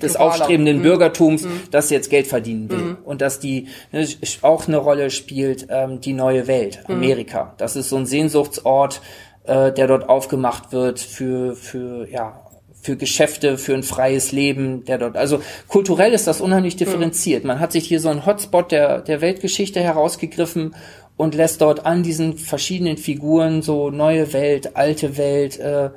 [0.00, 0.30] des Globaler.
[0.30, 2.96] aufstrebenden Bürgertums, das jetzt Geld verdienen will.
[3.04, 4.06] Und dass die ne,
[4.40, 7.52] auch eine Rolle spielt, ähm, die neue Welt, Amerika.
[7.58, 9.02] Das ist so ein Sehnsuchtsort,
[9.44, 12.40] äh, der dort aufgemacht wird für, für ja,
[12.86, 17.44] für Geschäfte, für ein freies Leben, der dort, also kulturell ist das unheimlich differenziert.
[17.44, 20.76] Man hat sich hier so einen Hotspot der, der Weltgeschichte herausgegriffen
[21.16, 25.90] und lässt dort an diesen verschiedenen Figuren so neue Welt, alte Welt, äh,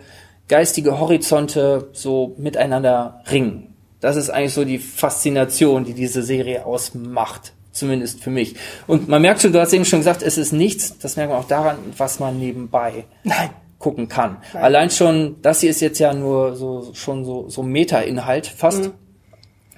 [0.47, 3.75] geistige Horizonte so miteinander ringen.
[3.99, 7.53] Das ist eigentlich so die Faszination, die diese Serie ausmacht.
[7.71, 8.55] Zumindest für mich.
[8.87, 11.39] Und man merkt schon, du hast eben schon gesagt, es ist nichts, das merkt man
[11.39, 13.51] auch daran, was man nebenbei Nein.
[13.79, 14.37] Gucken kann.
[14.53, 14.63] Nein.
[14.63, 18.83] Allein schon, das hier ist jetzt ja nur so, schon so, so Meta-Inhalt fast.
[18.85, 18.91] Mhm.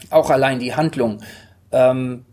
[0.10, 1.22] Auch allein die Handlung.
[1.72, 2.26] Ähm,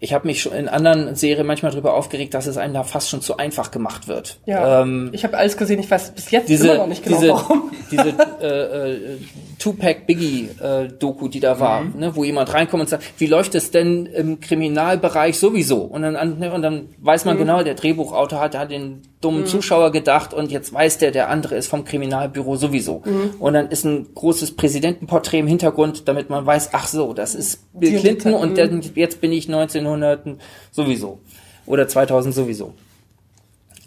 [0.00, 3.08] ich habe mich schon in anderen Serien manchmal darüber aufgeregt, dass es einem da fast
[3.08, 4.38] schon zu einfach gemacht wird.
[4.44, 4.82] Ja.
[4.82, 7.32] Ähm, ich habe alles gesehen, ich weiß bis jetzt diese, immer noch nicht genau diese,
[7.32, 7.70] warum.
[7.90, 8.08] diese
[8.42, 9.18] äh, äh,
[9.58, 11.98] Tupac Biggie äh, Doku, die da war, Mhm.
[12.00, 15.78] ne, wo jemand reinkommt und sagt, wie läuft es denn im Kriminalbereich sowieso?
[15.84, 17.30] Und dann, an- ne, und dann weiß Mhm.
[17.30, 21.30] man genau, der Drehbuchautor hat, hat den dummen Zuschauer gedacht und jetzt weiß der, der
[21.30, 23.02] andere ist vom Kriminalbüro sowieso.
[23.04, 23.34] Mhm.
[23.38, 27.60] Und dann ist ein großes Präsidentenporträt im Hintergrund, damit man weiß, ach so, das ist
[27.72, 28.54] Bill Die Clinton und mhm.
[28.56, 30.36] dann, jetzt bin ich 1900
[30.70, 31.20] sowieso.
[31.66, 32.74] Oder 2000 sowieso.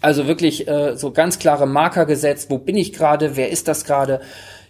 [0.02, 2.50] Also wirklich äh, so ganz klare Marker gesetzt.
[2.50, 3.36] Wo bin ich gerade?
[3.36, 4.22] Wer ist das gerade?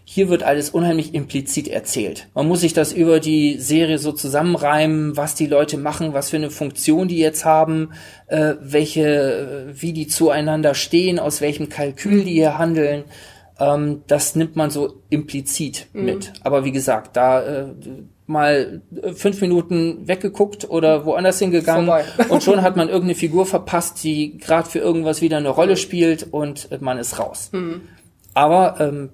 [0.10, 2.30] Hier wird alles unheimlich implizit erzählt.
[2.34, 6.38] Man muss sich das über die Serie so zusammenreimen, was die Leute machen, was für
[6.38, 7.90] eine Funktion die jetzt haben,
[8.28, 13.04] äh, welche, äh, wie die zueinander stehen, aus welchem Kalkül die hier handeln.
[13.60, 16.32] Ähm, das nimmt man so implizit mit.
[16.42, 17.66] Aber wie gesagt, da äh,
[18.28, 21.92] mal äh, fünf Minuten weggeguckt oder woanders hingegangen
[22.30, 26.32] und schon hat man irgendeine Figur verpasst, die gerade für irgendwas wieder eine Rolle spielt
[26.32, 27.52] und äh, man ist raus.
[28.34, 29.10] Aber ähm,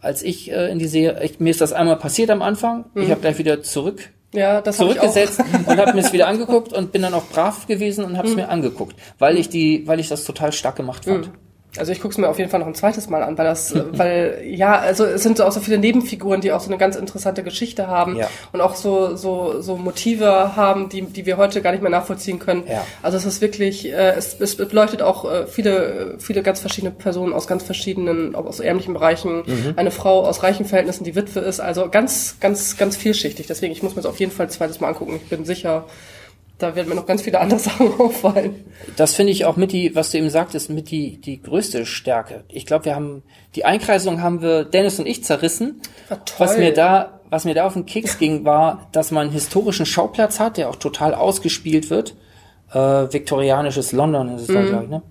[0.00, 3.10] als ich äh, in die Serie, ich, mir ist das einmal passiert am Anfang, ich
[3.10, 7.02] habe gleich wieder zurück Ja, das zurückgesetzt und habe mir es wieder angeguckt und bin
[7.02, 10.24] dann auch brav gewesen und habe es mir angeguckt, weil ich die, weil ich das
[10.24, 11.30] total stark gemacht fand.
[11.76, 13.72] Also ich gucke es mir auf jeden Fall noch ein zweites Mal an, weil das,
[13.72, 16.78] äh, weil ja, also es sind so auch so viele Nebenfiguren, die auch so eine
[16.78, 18.28] ganz interessante Geschichte haben Ja.
[18.52, 22.38] und auch so so so Motive haben, die die wir heute gar nicht mehr nachvollziehen
[22.38, 22.64] können.
[22.68, 22.84] Ja.
[23.02, 27.32] Also es ist wirklich, äh, es, es beleuchtet auch äh, viele viele ganz verschiedene Personen
[27.32, 29.42] aus ganz verschiedenen, auch aus ärmlichen Bereichen.
[29.76, 33.46] Eine Frau aus reichen Verhältnissen, die Witwe ist, also ganz ganz ganz vielschichtig.
[33.46, 35.16] Deswegen ich muss mir das auf jeden Fall ein zweites Mal angucken.
[35.22, 35.86] Ich bin sicher,
[36.58, 38.64] da werden mir noch ganz viele andere Sachen auffallen.
[38.96, 42.44] Das finde ich auch mit die, was du eben sagtest, mit die, die größte Stärke.
[42.48, 43.22] Ich glaube, wir haben,
[43.54, 45.80] die Einkreisung haben wir, Dennis und ich zerrissen.
[46.08, 46.18] Toll.
[46.38, 49.86] Was mir da, was mir da auf den Keks ging, war, dass man einen historischen
[49.86, 52.14] Schauplatz hat, der auch total ausgespielt wird.
[52.72, 55.02] Äh, viktorianisches London ist es da, glaube ich, ne?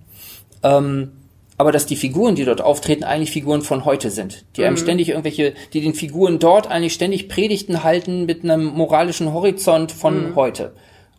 [0.62, 1.12] Ähm,
[1.56, 5.10] aber dass die Figuren, die dort auftreten, eigentlich Figuren von heute sind, die einem ständig
[5.10, 10.72] irgendwelche, die den Figuren dort eigentlich ständig Predigten halten mit einem moralischen Horizont von heute.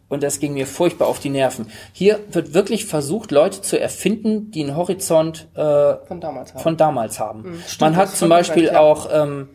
[0.07, 1.67] Und das ging mir furchtbar auf die Nerven.
[1.91, 6.61] Hier wird wirklich versucht, Leute zu erfinden, die einen Horizont äh, Von damals haben.
[6.61, 7.63] von damals haben.
[7.67, 8.79] stimmt, man hat zum Beispiel recht, ja.
[8.79, 9.49] auch, ähm,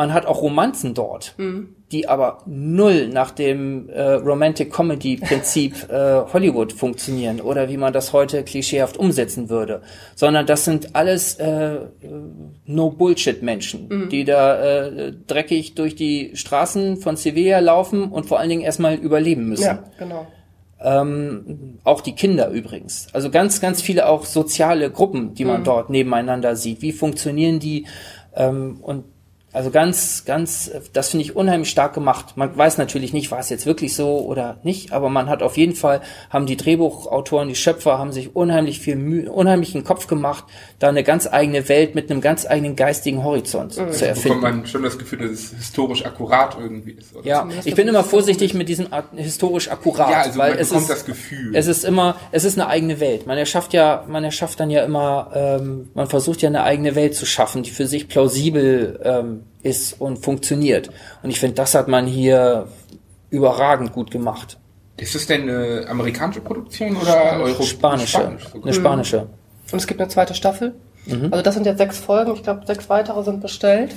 [0.00, 1.60] man hat auch Romanzen dort, Mhm.
[1.92, 7.92] die aber null nach dem äh, Romantic Comedy Prinzip äh, Hollywood funktionieren oder wie man
[7.92, 9.82] das heute klischeehaft umsetzen würde,
[10.14, 11.80] sondern das sind alles äh,
[12.66, 14.08] No Bullshit Menschen, Mhm.
[14.08, 14.40] die da
[14.86, 19.64] äh, dreckig durch die Straßen von Sevilla laufen und vor allen Dingen erstmal überleben müssen.
[19.64, 20.26] ja, genau.
[20.82, 23.08] Ähm, auch die Kinder übrigens.
[23.12, 26.80] Also ganz, ganz viele auch soziale Gruppen, die man dort nebeneinander sieht.
[26.80, 27.86] Wie funktionieren die?
[28.34, 29.04] Ähm, und
[29.52, 32.36] also ganz, ganz, das finde ich unheimlich stark gemacht.
[32.36, 35.56] Man weiß natürlich nicht, war es jetzt wirklich so oder nicht, aber man hat auf
[35.56, 40.44] jeden Fall, haben die Drehbuchautoren, die Schöpfer, haben sich unheimlich viel Mühe, unheimlichen Kopf gemacht,
[40.78, 44.40] da eine ganz eigene Welt mit einem ganz eigenen geistigen Horizont zu bekommt erfinden.
[44.40, 47.14] man schon das Gefühl, dass es historisch akkurat irgendwie ist.
[47.16, 47.26] Oder?
[47.26, 50.68] Ja, ich bin immer vorsichtig mit diesem Art- historisch akkurat, Ja, also weil man es
[50.68, 51.56] bekommt ist, das Gefühl.
[51.56, 53.26] es ist immer, es ist eine eigene Welt.
[53.26, 57.14] Man erschafft ja, man erschafft dann ja immer, ähm, man versucht ja eine eigene Welt
[57.16, 60.90] zu schaffen, die für sich plausibel ähm, ist und funktioniert.
[61.22, 62.68] Und ich finde, das hat man hier
[63.30, 64.58] überragend gut gemacht.
[64.96, 69.26] Ist es denn eine amerikanische Produktion oder Euro Spanische, Spanisch eine spanische.
[69.72, 70.74] Und es gibt eine zweite Staffel.
[71.06, 71.28] Mhm.
[71.30, 72.34] Also das sind jetzt sechs Folgen.
[72.34, 73.94] Ich glaube, sechs weitere sind bestellt.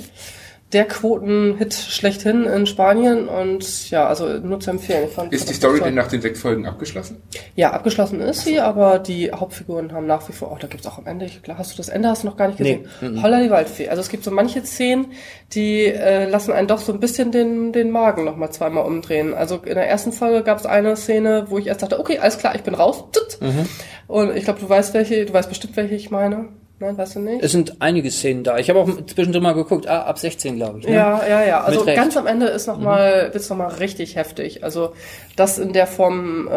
[0.72, 5.04] Der Quoten-Hit schlechthin in Spanien und ja, also nur zu empfehlen.
[5.06, 7.22] Ich fand, Ist die Story denn nach den sechs Folgen abgeschlossen?
[7.54, 10.98] Ja, abgeschlossen ist sie, aber die Hauptfiguren haben nach wie vor, oh, da gibt's auch
[10.98, 12.88] am Ende, ich, hast du das Ende hast du noch gar nicht gesehen?
[13.00, 13.88] Nee, Holla die Waldfee.
[13.88, 15.12] Also es gibt so manche Szenen,
[15.52, 19.32] die äh, lassen einen doch so ein bisschen den, den Magen nochmal zweimal umdrehen.
[19.32, 22.54] Also in der ersten Folge gab's eine Szene, wo ich erst dachte, okay, alles klar,
[22.56, 23.04] ich bin raus.
[23.40, 23.68] Mhm.
[24.08, 26.48] Und ich glaube, du weißt welche, du weißt bestimmt, welche ich meine.
[26.84, 27.42] Nein, weißt du nicht?
[27.42, 28.58] Es sind einige Szenen da.
[28.58, 30.86] Ich habe auch zwischendrin mal geguckt, ah, ab 16, glaube ich.
[30.86, 30.94] Ne?
[30.94, 31.60] Ja, ja, ja.
[31.62, 31.82] Also.
[31.82, 31.94] Mhm.
[31.94, 34.62] ganz am Ende ist noch mal, wird's noch mal richtig heftig.
[34.64, 34.92] Also
[35.36, 36.54] das in der Form, äh,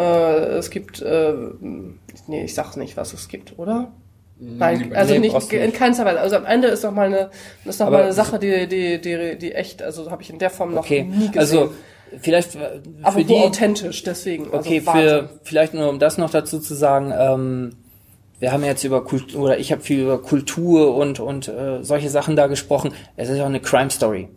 [0.58, 3.92] es gibt, äh, nee, ich sag's nicht, was es gibt, oder?
[4.40, 6.20] Nein, also Nee, nicht, in keinster Weise.
[6.20, 7.30] Also am Ende ist noch mal eine,
[7.64, 10.38] ist noch Aber- mal eine Sache, die, die, die, die echt, also habe ich in
[10.38, 11.38] der Form noch Okay, nie gesehen.
[11.38, 11.72] also
[12.20, 14.44] vielleicht äh, aber für wo die, authentisch, deswegen.
[14.44, 15.02] Also okay, Wahnsinn.
[15.08, 17.70] für vielleicht nur um das noch dazu zu sagen, ähm,
[18.40, 22.10] wir haben jetzt über Kultur oder ich habe viel über Kultur und und äh, solche
[22.10, 22.92] Sachen da gesprochen.
[23.16, 24.28] Es ist auch eine Crime Story.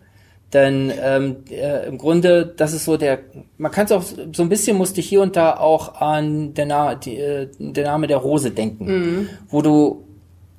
[0.54, 3.20] Denn ähm, äh, im Grunde, das ist so der,
[3.58, 6.66] man kann es auch so ein bisschen musste ich hier und da auch an der,
[6.66, 10.04] Na die, äh, der Name der Rose denken, wo du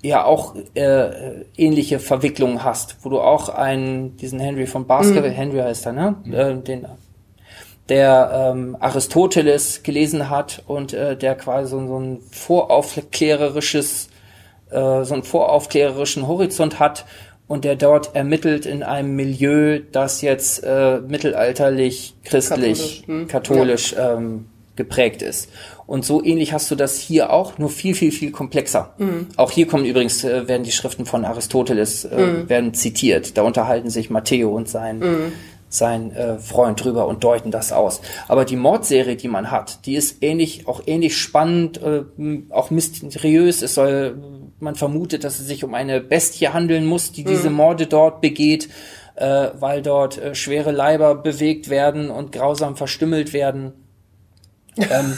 [0.02, 5.58] ja auch äh, ähnliche Verwicklungen hast, wo du auch einen, diesen Henry von Baskerville, Henry
[5.58, 6.16] heißt er, ne?
[6.32, 6.86] Äh, den,
[7.92, 14.08] der ähm, Aristoteles gelesen hat und äh, der quasi so, so ein voraufklärerisches,
[14.70, 17.04] äh, so einen voraufklärerischen Horizont hat
[17.48, 23.28] und der dort ermittelt in einem Milieu, das jetzt äh, mittelalterlich christlich, Katholisch, hm.
[23.28, 25.50] katholisch ähm, geprägt ist.
[25.86, 28.94] Und so ähnlich hast du das hier auch, nur viel, viel, viel komplexer.
[29.36, 33.36] Auch hier kommen übrigens, äh, werden die Schriften von Aristoteles äh, werden zitiert.
[33.36, 35.02] Da unterhalten sich Matteo und sein,
[35.72, 38.00] sein äh, Freund drüber und deuten das aus.
[38.28, 42.02] Aber die Mordserie, die man hat, die ist ähnlich, auch ähnlich spannend, äh,
[42.50, 43.62] auch mysteriös.
[43.62, 44.18] Es soll,
[44.60, 48.68] man vermutet, dass es sich um eine Bestie handeln muss, die diese Morde dort begeht,
[49.14, 53.72] äh, weil dort äh, schwere Leiber bewegt werden und grausam verstümmelt werden.
[54.76, 55.16] ähm,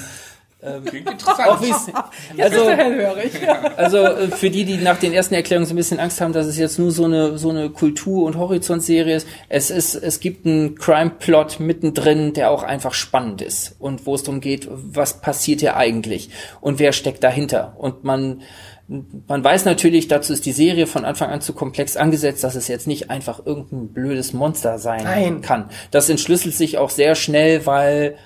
[0.87, 1.61] Klingt interessant.
[2.38, 2.66] also,
[3.77, 6.46] also äh, für die, die nach den ersten Erklärungen so ein bisschen Angst haben, dass
[6.46, 10.46] es jetzt nur so eine so eine Kultur- und Horizontserie ist, es ist es gibt
[10.46, 15.61] einen Crime-Plot mittendrin, der auch einfach spannend ist und wo es darum geht, was passiert
[15.61, 18.42] hier eigentlich und wer steckt dahinter und man
[18.87, 22.68] man weiß natürlich, dazu ist die Serie von Anfang an zu komplex angesetzt, dass es
[22.68, 25.40] jetzt nicht einfach irgendein blödes Monster sein Nein.
[25.40, 25.70] kann.
[25.90, 28.16] Das entschlüsselt sich auch sehr schnell, weil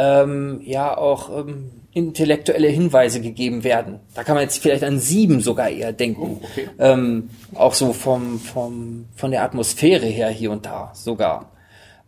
[0.00, 4.00] ähm, ja auch ähm, intellektuelle Hinweise gegeben werden.
[4.14, 6.38] Da kann man jetzt vielleicht an sieben sogar eher denken.
[6.40, 6.68] Oh, okay.
[6.78, 11.50] ähm, auch so vom, vom, von der Atmosphäre her hier und da sogar.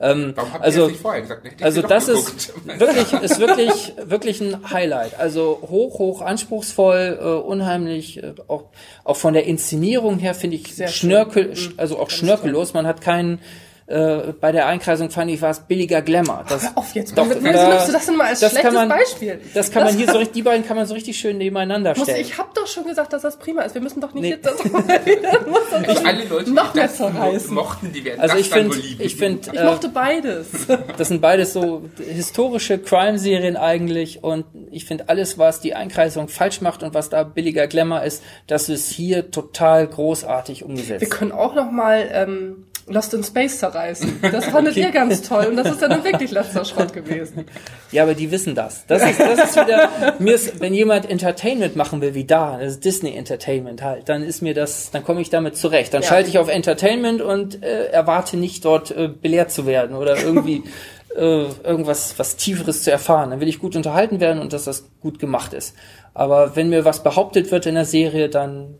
[0.00, 1.44] Ähm, also, das nicht vorher gesagt?
[1.44, 2.28] Hätte ich also das geguckt.
[2.34, 5.20] ist wirklich, ist wirklich, wirklich ein Highlight.
[5.20, 8.64] Also hoch, hoch anspruchsvoll, äh, unheimlich, äh, auch,
[9.04, 11.10] auch von der Inszenierung her finde ich Sehr schön.
[11.10, 11.74] schnörkel, Mhm.
[11.76, 12.74] also auch Ganz schnörkellos.
[12.74, 13.38] Man hat keinen,
[13.86, 16.44] äh, bei der Einkreisung fand ich, war es billiger Glamour.
[16.48, 17.16] Das, Hör auf jetzt.
[17.18, 19.40] Doch, da- nimmst du das denn mal als das schlechtes man- Beispiel?
[19.54, 22.04] das kann man hier so richtig, die beiden kann man so richtig schön nebeneinander Muss,
[22.04, 22.20] stellen.
[22.20, 23.74] ich habe doch schon gesagt, dass das prima ist.
[23.74, 24.30] Wir müssen doch nicht Nee.
[24.30, 26.88] jetzt das muss das Nicht alle Leute, die noch mehr
[27.32, 30.46] das mochten, die werden Also das ich finde, ich finde, Ich äh, mochte beides.
[30.96, 36.60] Das sind beides so historische Crime-Serien eigentlich und ich finde alles, was die Einkreisung falsch
[36.60, 41.10] macht und was da billiger Glamour ist, das ist hier total großartig Wir umgesetzt.
[41.10, 44.20] können auch noch mal ähm, Lost in Space zerreißen.
[44.32, 47.44] Das fandet ihr ganz toll und das ist ja nun wirklich letzter Schrott gewesen.
[47.92, 48.84] Ja, aber die wissen das.
[48.86, 52.72] Das ist, das ist wieder, mir ist, wenn jemand Entertainment machen will, wie da, das
[52.74, 55.94] ist Disney Entertainment halt, dann ist mir das, dann komme ich damit zurecht.
[55.94, 56.08] Dann Ja.
[56.08, 60.64] schalte ich auf Entertainment und äh, erwarte nicht dort äh, belehrt zu werden oder irgendwie
[61.16, 63.30] äh, irgendwas was Tieferes zu erfahren.
[63.30, 65.74] Dann will ich gut unterhalten werden und dass das gut gemacht ist.
[66.14, 68.74] Aber wenn mir was behauptet wird in der Serie, dann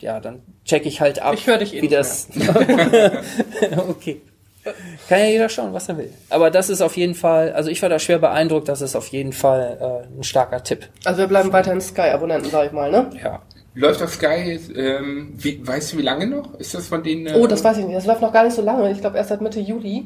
[0.00, 2.28] ja, dann check ich halt ab, Ich hör dich eh wie nicht das.
[3.88, 4.20] okay.
[5.08, 6.10] Kann ja jeder schauen, was er will.
[6.30, 9.08] Aber das ist auf jeden Fall, also ich war da schwer beeindruckt, das ist auf
[9.08, 9.76] jeden Fall
[10.10, 10.88] äh, ein starker Tipp.
[11.04, 13.10] Also wir bleiben weiterhin Sky-Abonnenten, sag ich mal, ne?
[13.22, 13.42] Ja.
[13.74, 16.54] Läuft auf Sky, jetzt, ähm, wie, weißt du wie lange noch?
[16.58, 17.26] Ist das von denen?
[17.26, 17.96] äh, Oh, das weiß ich nicht.
[17.96, 18.90] Das läuft noch gar nicht so lange.
[18.92, 20.04] Ich glaube erst seit Mitte Juli.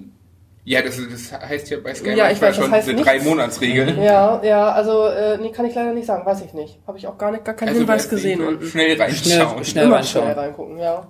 [0.68, 3.10] Ja, das, das heißt ja bei Sky Ja, ich weiß, das schon heißt diese nichts.
[3.10, 3.98] drei Monatsregel.
[4.02, 6.78] Ja, ja, also äh, nee, kann ich leider nicht sagen, weiß ich nicht.
[6.86, 8.66] Habe ich auch gar nicht, gar keinen Also Hinweis gesehen unten.
[8.66, 9.24] Schnell reinschauen.
[9.24, 10.24] Schnell- schnell- Immer reinschauen.
[10.26, 11.06] schnell reingucken, ja.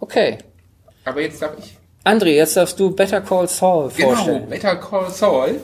[0.00, 0.38] Okay.
[1.04, 1.76] Aber jetzt darf ich.
[2.04, 4.48] André, jetzt darfst du Better Call Saul Genau, vorstellen.
[4.48, 5.60] Better Call Saul.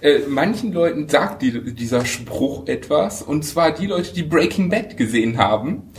[0.00, 4.96] Äh, manchen Leuten sagt die, dieser Spruch etwas, und zwar die Leute, die Breaking Bad
[4.96, 5.90] gesehen haben.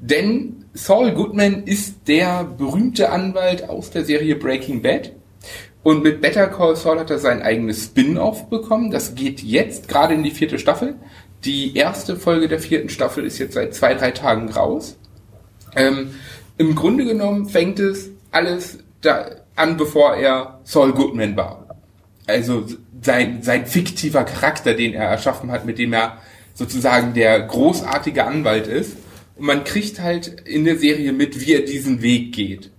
[0.00, 5.12] Denn Saul Goodman ist der berühmte Anwalt aus der Serie Breaking Bad.
[5.84, 8.90] Und mit Better Call Saul hat er sein eigenes Spin-off bekommen.
[8.90, 10.96] Das geht jetzt gerade in die vierte Staffel.
[11.44, 14.96] Die erste Folge der vierten Staffel ist jetzt seit zwei, drei Tagen raus.
[15.76, 16.14] Ähm,
[16.56, 21.76] Im Grunde genommen fängt es alles da an, bevor er Saul Goodman war.
[22.26, 22.64] Also
[23.02, 26.18] sein, sein fiktiver Charakter, den er erschaffen hat, mit dem er
[26.54, 28.96] sozusagen der großartige Anwalt ist.
[29.36, 32.70] Und man kriegt halt in der Serie mit, wie er diesen Weg geht.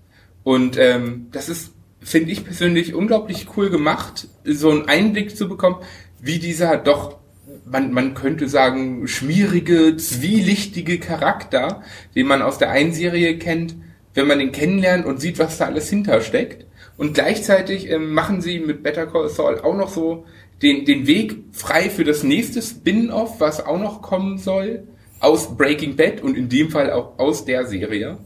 [0.43, 1.74] Und ähm, das ist,
[2.05, 5.77] finde ich persönlich, unglaublich cool gemacht, so einen Einblick zu bekommen,
[6.21, 7.17] wie dieser doch,
[7.65, 11.81] man, man könnte sagen, schmierige, zwielichtige Charakter,
[12.13, 13.75] den man aus der einen Serie kennt,
[14.13, 16.67] wenn man den kennenlernt und sieht, was da alles hintersteckt.
[16.95, 20.25] Und gleichzeitig ähm, machen sie mit Better Call Saul auch noch so
[20.61, 24.83] den, den Weg frei für das nächste Spin-off, was auch noch kommen soll,
[25.19, 28.19] aus Breaking Bad und in dem Fall auch aus der Serie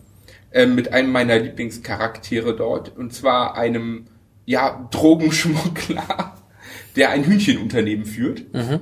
[0.52, 4.08] äh, mit einem meiner Lieblingscharaktere dort und zwar einem
[4.46, 6.36] ja Drogenschmuggler,
[6.96, 8.54] der ein Hühnchenunternehmen führt.
[8.54, 8.82] Mhm.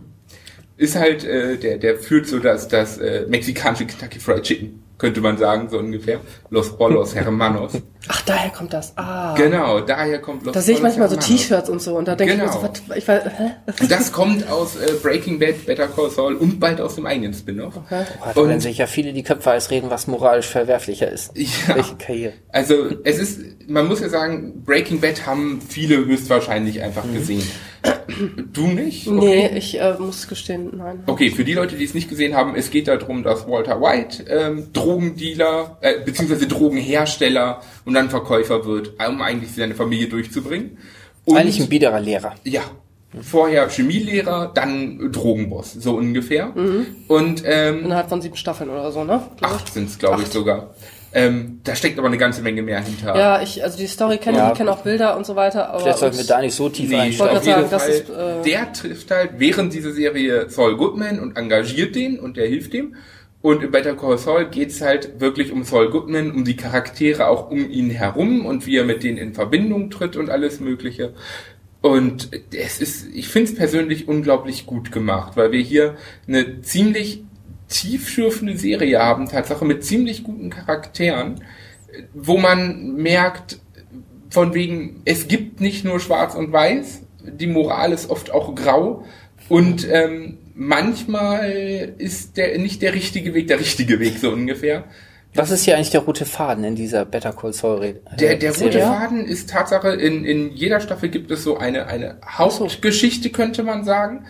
[0.77, 5.21] Ist halt äh, der der führt so das das äh, mexikanische Kentucky Fried Chicken könnte
[5.21, 7.73] man sagen so ungefähr Los Bolos Hermanos.
[8.09, 8.93] Ach, daher kommt das.
[8.97, 9.35] Ah.
[9.35, 11.37] Genau, daher kommt Los Da sehe ich manchmal so Hermanos.
[11.41, 12.45] T-Shirts und so und da denke Genau.
[12.49, 13.51] ich mir so, was, ich weiß, hä?
[13.89, 17.75] Das kommt aus äh, Breaking Bad, Better Call Saul und bald aus dem eigenen Spin-off.
[17.77, 18.05] Okay.
[18.33, 21.31] Da Und- werden sich ja viele die Köpfe heiß reden, was moralisch verwerflicher ist.
[21.37, 21.75] Ja.
[21.75, 22.33] Welche Karriere.
[22.51, 27.43] Also es ist, man muss ja sagen, Breaking Bad haben viele höchstwahrscheinlich einfach gesehen.
[28.53, 29.07] Du nicht?
[29.07, 31.03] Nee, ich äh, muss gestehen, nein.
[31.05, 34.23] Okay, für die Leute, die es nicht gesehen haben, es geht darum, dass Walter White
[34.29, 40.77] ähm, Drogendealer äh, beziehungsweise Drogenhersteller und dann Verkäufer wird, um eigentlich seine Familie durchzubringen.
[41.25, 42.35] Und, Eigentlich ein biederer Lehrer.
[42.45, 42.61] ja,
[43.21, 46.53] vorher Chemielehrer, dann Drogenboss, so ungefähr.
[47.07, 49.21] Und ähm, Innerhalb von sieben Staffeln oder so, ne?
[49.41, 50.73] Acht sind es, glaube ich, sogar.
[51.13, 53.15] Ähm, da steckt aber eine ganze Menge mehr hinter.
[53.17, 54.51] Ja, ich, also die Story kenne Ja.
[54.51, 55.79] ich, kenne auch Bilder und so weiter, aber.
[55.79, 57.63] Vielleicht sollten wir da nicht so tief Nee, Ich wollte einsteigen.
[57.65, 58.13] auf jeden sagen, Fall.
[58.13, 62.35] das ist, äh, der trifft halt während dieser Serie Saul Goodman und engagiert den und
[62.37, 62.95] der hilft ihm.
[63.41, 67.49] Und in Better Call Saul geht's halt wirklich um Saul Goodman, um die Charaktere auch
[67.49, 71.13] um ihn herum und wie er mit denen in Verbindung tritt und alles Mögliche.
[71.81, 75.95] Und es ist, ich finde es persönlich unglaublich gut gemacht, weil wir hier
[76.27, 77.23] eine ziemlich
[77.67, 81.41] tiefschürfende Serie haben, Tatsache mit ziemlich guten Charakteren,
[82.13, 83.59] wo man merkt,
[84.29, 89.05] von wegen, es gibt nicht nur schwarz und weiß, die Moral ist oft auch grau
[89.49, 94.85] und ähm, manchmal ist der nicht der richtige Weg der richtige Weg, so ungefähr.
[95.33, 98.01] Was ist hier eigentlich der rote Faden in dieser Better Call Saul Rede?
[98.19, 98.79] Der, der rote?
[98.79, 103.83] Faden ist Tatsache, in, in jeder Staffel gibt es so eine, eine Hauptgeschichte, könnte man
[103.83, 104.25] sagen.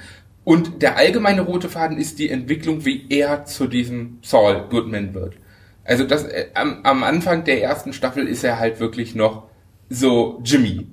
[0.47, 5.33] Und der allgemeine rote Faden ist die Entwicklung, wie er zu diesem Saul Goodman wird.
[5.83, 9.49] Also das, äh, am, am Anfang der ersten Staffel ist er halt wirklich noch
[9.89, 10.87] so Jimmy.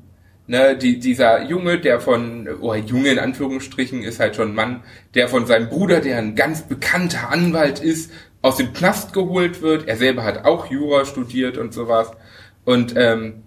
[0.49, 4.83] Ne, die, dieser Junge, der von, oh, Junge in Anführungsstrichen, ist halt schon ein Mann,
[5.15, 8.11] der von seinem Bruder, der ein ganz bekannter Anwalt ist,
[8.43, 9.87] aus dem Knast geholt wird.
[9.87, 12.11] Er selber hat auch Jura studiert und sowas.
[12.65, 13.45] Und ähm,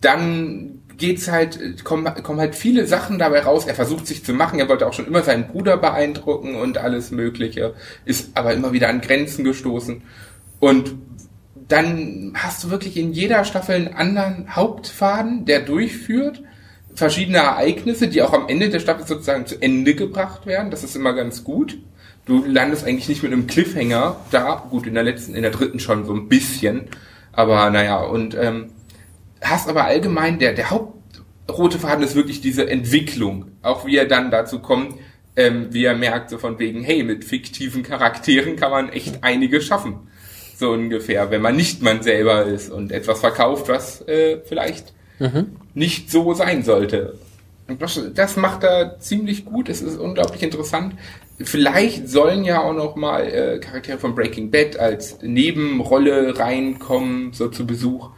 [0.00, 3.66] dann geht's halt, kommen, kommen halt viele Sachen dabei raus.
[3.66, 4.60] Er versucht sich zu machen.
[4.60, 7.74] Er wollte auch schon immer seinen Bruder beeindrucken und alles Mögliche.
[8.04, 10.02] Ist aber immer wieder an Grenzen gestoßen.
[10.60, 10.94] Und
[11.66, 16.40] dann hast du wirklich in jeder Staffel einen anderen Hauptfaden, der durchführt.
[16.94, 20.70] Verschiedene Ereignisse, die auch am Ende der Staffel sozusagen zu Ende gebracht werden.
[20.70, 21.78] Das ist immer ganz gut.
[22.26, 24.68] Du landest eigentlich nicht mit einem Cliffhanger da.
[24.70, 26.82] Gut, in der letzten, in der dritten schon so ein bisschen.
[27.32, 28.68] Aber naja, und ähm,
[29.42, 33.52] hast aber allgemein, der, der Hauptrote Faden ist wirklich diese Entwicklung.
[33.62, 34.94] Auch wie er dann dazu kommt,
[35.36, 39.64] ähm, wie er merkt, so von wegen, hey, mit fiktiven Charakteren kann man echt einiges
[39.64, 40.08] schaffen.
[40.56, 44.92] So ungefähr, wenn man nicht man selber ist und etwas verkauft, was äh, vielleicht
[45.74, 47.18] nicht so sein sollte.
[47.78, 49.68] Das, das macht er ziemlich gut.
[49.68, 50.94] Es ist unglaublich interessant.
[51.40, 57.48] Vielleicht sollen ja auch noch mal äh, Charaktere von Breaking Bad als Nebenrolle reinkommen, so
[57.48, 58.10] zu Besuch.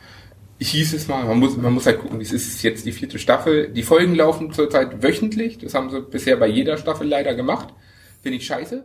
[0.59, 3.69] Hieß es mal, man muss, man muss halt gucken, es ist jetzt die vierte Staffel.
[3.69, 5.59] Die Folgen laufen zurzeit wöchentlich.
[5.59, 7.75] Das haben sie bisher bei jeder Staffel leider gemacht.
[8.23, 8.83] Finde ich scheiße.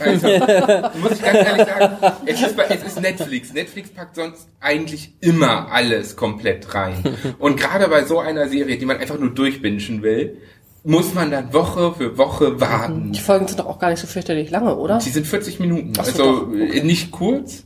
[0.00, 0.26] Also,
[0.98, 1.96] muss ich ganz ehrlich sagen,
[2.26, 3.52] es ist, es ist Netflix.
[3.52, 7.16] Netflix packt sonst eigentlich immer alles komplett rein.
[7.38, 10.38] Und gerade bei so einer Serie, die man einfach nur durchbingen will,
[10.82, 13.12] muss man dann Woche für Woche warten.
[13.12, 14.98] Die Folgen sind doch auch gar nicht so fürchterlich lange, oder?
[14.98, 15.92] Die sind 40 Minuten.
[15.98, 16.82] Ach so, also doch, okay.
[16.82, 17.64] nicht kurz,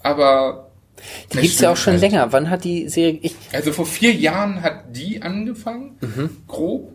[0.00, 0.65] aber
[1.32, 2.02] Die gibt's ja auch schon halt.
[2.02, 2.32] länger.
[2.32, 6.30] Wann hat die Serie, ich, Also vor vier Jahren hat die angefangen, Mhm.
[6.48, 6.92] grob.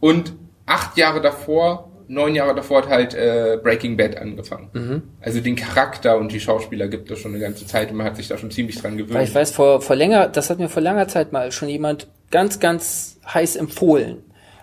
[0.00, 0.32] Und
[0.66, 4.68] acht Jahre davor, neun Jahre davor hat halt äh, Breaking Bad angefangen.
[4.72, 5.02] Mhm.
[5.20, 8.16] Also den Charakter und die Schauspieler gibt es schon eine ganze Zeit und man hat
[8.16, 9.14] sich da schon ziemlich dran gewöhnt.
[9.14, 12.08] Weil ich weiß, vor, vor länger, das hat mir vor langer Zeit mal schon jemand
[12.30, 14.18] ganz, ganz heiß empfohlen.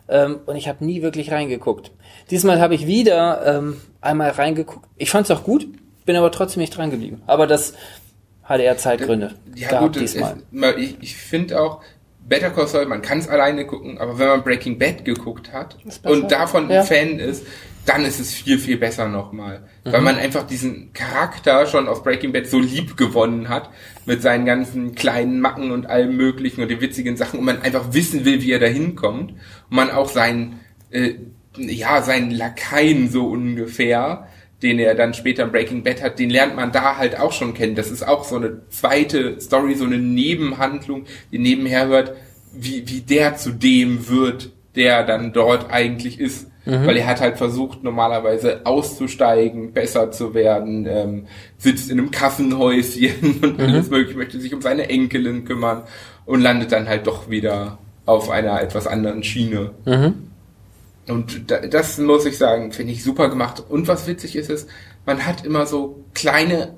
[0.10, 1.92] Ähm, und ich habe nie wirklich reingeguckt.
[2.30, 4.88] Diesmal habe ich wieder ähm, einmal reingeguckt.
[4.98, 5.68] Ich fand es auch gut,
[6.06, 7.22] bin aber trotzdem nicht dran geblieben.
[7.28, 7.74] Aber das
[8.52, 9.36] hatte eher Zeitgründe.
[9.56, 10.38] Ja gehabt gut, es, diesmal.
[10.38, 11.82] es, mal, ich, ich finde auch,
[12.28, 15.78] Better Call Saul, man kann es alleine gucken, aber wenn man Breaking Bad geguckt hat
[16.04, 16.82] und davon Ja.
[16.82, 17.46] ein Fan ist,
[17.86, 19.64] dann ist es viel, viel besser nochmal.
[19.84, 19.92] Mhm.
[19.92, 23.70] Weil man einfach diesen Charakter schon aus Breaking Bad so lieb gewonnen hat,
[24.06, 27.94] mit seinen ganzen kleinen Macken und allem möglichen und den witzigen Sachen und man einfach
[27.94, 29.32] wissen will, wie er da hinkommt.
[29.32, 29.38] Und
[29.70, 30.60] man auch seinen,
[30.92, 31.16] äh,
[31.58, 34.28] ja, seinen Lakaien so ungefähr,
[34.62, 37.54] den er dann später in Breaking Bad hat, den lernt man da halt auch schon
[37.54, 37.76] kennen.
[37.76, 42.14] Das ist auch so eine zweite Story, so eine Nebenhandlung, die nebenher hört,
[42.54, 46.48] wie, wie der zu dem wird, der dann dort eigentlich ist.
[46.86, 51.26] Weil er hat halt versucht, normalerweise auszusteigen, besser zu werden, ähm,
[51.58, 55.84] sitzt in einem Kassenhäuschen und alles mögliche, möchte sich um seine Enkelin kümmern
[56.26, 59.72] und landet dann halt doch wieder auf einer etwas anderen Schiene.
[61.12, 63.64] Und da, das muss ich sagen, finde ich super gemacht.
[63.68, 64.70] Und was witzig ist, ist,
[65.06, 66.76] man hat immer so kleine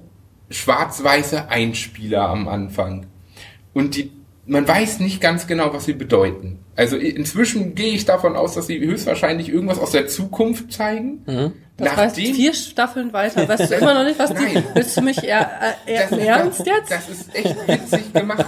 [0.50, 3.06] schwarz-weiße Einspieler am Anfang.
[3.74, 4.12] Und die,
[4.46, 6.60] man weiß nicht ganz genau, was sie bedeuten.
[6.76, 11.22] Also inzwischen gehe ich davon aus, dass sie höchstwahrscheinlich irgendwas aus der Zukunft zeigen.
[11.76, 13.48] Das heißt, vier Staffeln weiter.
[13.48, 14.44] Weißt du immer noch nicht, was die.
[14.44, 14.64] Nein.
[14.76, 15.50] Willst du mich eher,
[15.88, 16.92] äh, eher Das- ernst das, jetzt?
[16.92, 18.46] Das ist echt witzig gemacht.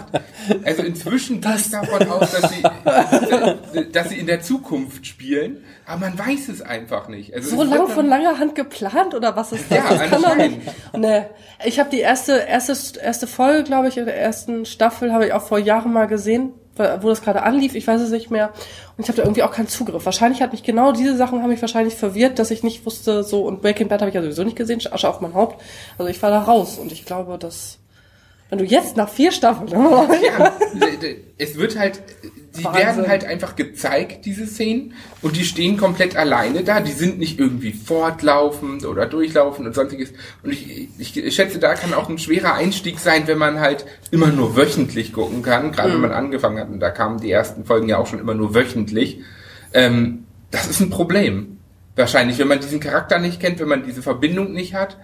[0.64, 2.62] Also inzwischen gehe ich davon aus, dass sie,
[3.92, 7.34] dass sie in der Zukunft spielen, aber man weiß es einfach nicht.
[7.34, 9.78] Also so es wird lang dann- von langer Hand geplant oder was ist das?
[9.80, 10.60] Ja, das kann doch nicht.
[10.94, 10.98] anscheinend.
[10.98, 11.24] Nee.
[11.66, 15.34] Ich habe die erste, erste, erste Folge, glaube ich, in der ersten Staffel habe ich
[15.34, 17.76] auch vor Jahren mal gesehen, wo das gerade anlief.
[17.76, 18.52] Ich weiß es nicht mehr.
[18.98, 20.06] Und ich habe da irgendwie auch keinen Zugriff.
[20.06, 23.44] Wahrscheinlich hat mich genau diese Sachen haben mich wahrscheinlich verwirrt, dass ich nicht wusste, so
[23.46, 25.62] und Breaking Bad habe ich ja sowieso nicht gesehen, Asche auf mein Haupt.
[25.98, 27.80] Also ich war da raus und ich glaube, dass
[28.50, 32.02] wenn du jetzt nach vier Staffeln Ja, d- d- es wird halt,
[32.58, 32.82] die Wahnsinn.
[32.82, 36.80] werden halt einfach gezeigt, diese Szenen, und die stehen komplett alleine da.
[36.80, 40.14] Die sind nicht irgendwie fortlaufend oder durchlaufend und sonstiges.
[40.44, 44.28] Und ich, ich, schätze, da kann auch ein schwerer Einstieg sein, wenn man halt immer
[44.28, 45.72] nur wöchentlich gucken kann.
[45.72, 48.36] Gerade wenn man angefangen hat, und da kamen die ersten Folgen ja auch schon immer
[48.36, 49.20] nur wöchentlich.
[49.74, 51.58] Ähm, das ist ein Problem.
[51.98, 54.98] Wahrscheinlich, wenn man diesen Charakter nicht kennt, wenn man diese Verbindung nicht hat.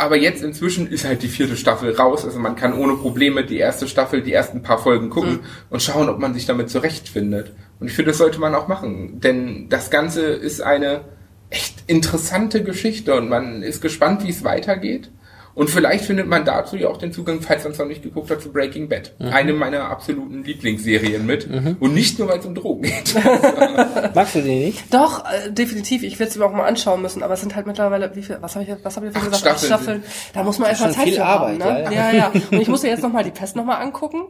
[0.00, 2.24] Aber jetzt inzwischen ist halt die vierte Staffel raus.
[2.24, 6.08] Also man kann ohne Probleme die erste Staffel, die ersten paar Folgen gucken und schauen,
[6.08, 7.52] ob man sich damit zurechtfindet.
[7.78, 9.20] Und ich finde, das sollte man auch machen.
[9.20, 11.02] Denn das Ganze ist eine
[11.50, 15.10] echt interessante Geschichte und man ist gespannt, wie es weitergeht.
[15.54, 18.30] Und vielleicht findet man dazu ja auch den Zugang, falls man es noch nicht geguckt
[18.30, 19.14] hat, zu Breaking Bad.
[19.18, 21.48] Eine meiner absoluten Lieblingsserien mit.
[21.80, 23.14] Und nicht nur, weil es um Drogen geht.
[24.14, 24.92] Magst du die nicht?
[24.92, 26.02] Doch, äh, definitiv.
[26.02, 28.38] Ich werde es mir auch mal anschauen müssen, aber es sind halt mittlerweile, wie viel,
[28.40, 29.60] was habe ich, was hab ich Acht gesagt?
[29.60, 31.94] Staffeln Da muss man erstmal Zeit viel für haben, Arbeit, ne?
[31.94, 32.32] ja, Ja, ja.
[32.50, 34.24] Und ich muss ja jetzt nochmal die Pest nochmal angucken.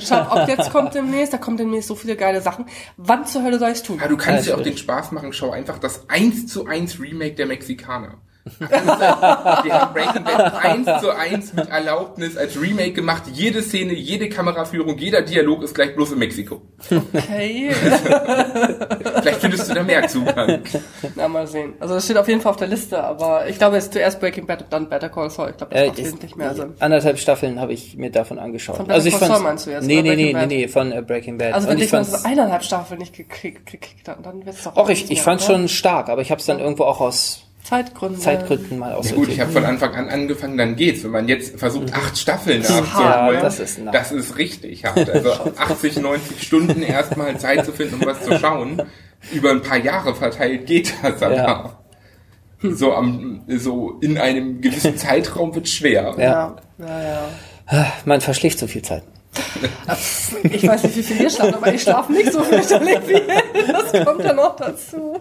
[0.00, 2.66] Schauen, ob jetzt kommt demnächst, da kommt demnächst so viele geile Sachen.
[2.96, 3.98] Wann zur Hölle soll ich tun?
[4.00, 7.34] Ja, du kannst dir auch den Spaß machen, schau einfach das 1 zu 1 Remake
[7.34, 8.18] der Mexikaner.
[8.44, 13.22] Die haben Breaking Bad 1 zu 1 mit Erlaubnis als Remake gemacht.
[13.32, 16.60] Jede Szene, jede Kameraführung, jeder Dialog ist gleich bloß in Mexiko.
[16.90, 17.70] Okay.
[19.22, 20.60] Vielleicht findest du da mehr Zugang.
[21.14, 21.72] Na, mal sehen.
[21.80, 24.20] Also das steht auf jeden Fall auf der Liste, aber ich glaube, es ist zuerst
[24.20, 25.50] Breaking Bad und dann Better Call Saul.
[25.50, 26.74] Ich glaube, das Äh, macht ist- wesentlich mehr Sinn.
[26.80, 28.76] Anderthalb Staffeln habe ich mir davon angeschaut.
[28.76, 30.92] Von Better also ich Call Saul meinst du jetzt, Nee, nee, nee, nee, nee, von
[30.92, 31.54] äh, Breaking Bad.
[31.54, 35.10] Also wenn ich so eineinhalb Staffeln nicht gekriegt, gekriegt habe, dann wird's doch auch ich,
[35.10, 35.38] ich oder?
[35.38, 38.20] schon stark, aber ich habe es dann irgendwo auch aus Zeitgründen.
[38.20, 39.26] Zeitgründen mal Ja, aussortiert.
[39.26, 41.02] gut, ich habe von Anfang an angefangen, dann geht's.
[41.02, 43.40] Wenn man jetzt versucht, acht Staffeln hart, nachzuholen, ne?
[43.40, 43.90] das ist nah.
[43.90, 45.08] das ist richtig hart.
[45.08, 48.82] Also 80, 90 Stunden erstmal Zeit zu finden, um was zu schauen.
[49.32, 51.34] Über ein paar Jahre verteilt geht das aber.
[51.34, 51.78] Ja.
[52.62, 56.14] So, am, so in einem gewissen Zeitraum wird schwer.
[56.18, 57.02] Ja, ja,
[57.70, 57.92] ja.
[58.04, 59.02] Man verschläft so viel Zeit.
[60.44, 63.22] Ich weiß nicht, wie viel ihr schlaft, aber ich schlafe nicht so fürchterlich viel.
[63.68, 65.18] Das kommt dann noch dazu.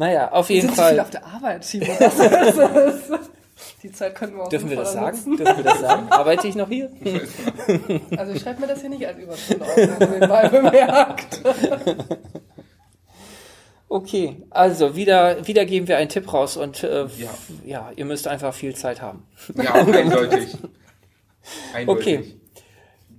[0.00, 1.00] Naja, auf Wir jeden sind zu viel Fall.
[1.00, 1.84] auf der Arbeit, Timo.
[3.82, 5.14] Die Zeit können wir auch Dürfen wir das sagen?
[5.16, 5.36] nutzen.
[5.36, 6.06] Dürfen wir das sagen?
[6.10, 6.90] Arbeite ich noch hier?
[8.16, 11.40] Also ich schreibe mir das hier nicht als Überstunde auf, wenn man nebenbei bemerkt.
[13.88, 17.28] Okay, also wieder, wieder geben wir einen Tipp raus und äh, Ja.
[17.66, 19.26] ja, ihr müsst einfach viel Zeit haben.
[19.56, 20.56] Ja, eindeutig.
[21.74, 21.86] eindeutig.
[21.88, 22.34] Okay.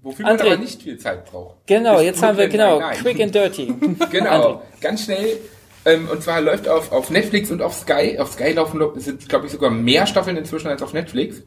[0.01, 0.45] Wofür man André.
[0.47, 1.57] aber nicht viel Zeit braucht.
[1.67, 3.01] Genau, jetzt haben wir, genau, Nine-Nine.
[3.03, 3.73] quick and dirty.
[4.11, 5.37] Genau, ganz schnell.
[5.83, 8.19] Ähm, und zwar läuft auf, auf Netflix und auf Sky.
[8.19, 11.41] Auf Sky laufen sind, glaube ich, sogar mehr Staffeln inzwischen als auf Netflix.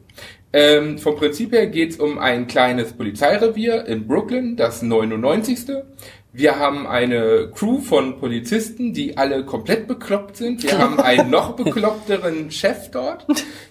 [0.51, 5.59] Ähm, vom Prinzip her geht's um ein kleines Polizeirevier in Brooklyn, das 99.
[6.37, 10.63] Wir haben eine Crew von Polizisten, die alle komplett bekloppt sind.
[10.63, 13.25] Wir haben einen noch bekloppteren Chef dort.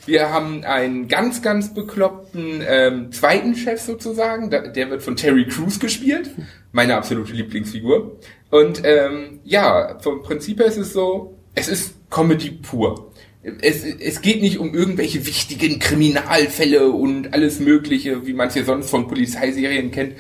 [0.07, 4.49] Wir haben einen ganz, ganz bekloppten ähm, zweiten Chef sozusagen.
[4.49, 6.31] Der wird von Terry Crews gespielt.
[6.73, 8.19] Meine absolute Lieblingsfigur.
[8.51, 13.13] Und ähm, ja, vom Prinzip her ist es so, es ist Comedy pur.
[13.61, 18.65] Es, es geht nicht um irgendwelche wichtigen Kriminalfälle und alles Mögliche, wie man es hier
[18.65, 20.15] sonst von Polizeiserien kennt.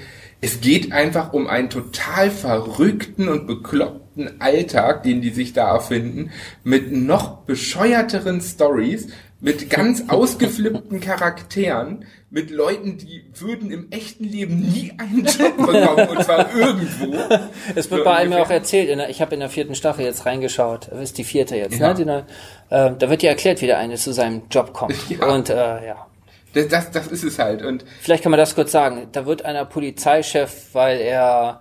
[0.44, 6.32] Es geht einfach um einen total verrückten und bekloppten Alltag, den die sich da erfinden,
[6.62, 9.08] mit noch bescheuerteren Stories,
[9.40, 16.08] mit ganz ausgeflippten Charakteren, mit Leuten, die würden im echten Leben nie einen Job bekommen,
[16.08, 17.14] und zwar irgendwo.
[17.74, 20.26] Es wird So bei einem auch erzählt, der, ich habe in der vierten Staffel jetzt
[20.26, 21.88] reingeschaut, das ist die vierte jetzt, Ja.
[21.88, 21.94] ne?
[21.94, 22.26] Die, ne?
[22.68, 24.94] äh, da wird ja erklärt, wie der eine zu seinem Job kommt.
[25.08, 25.26] Ja.
[25.26, 26.06] Und äh, ja,
[26.54, 27.62] Das, das, das ist es halt.
[27.62, 29.08] Und vielleicht kann man das kurz sagen.
[29.12, 31.60] Da wird einer Polizeichef, weil er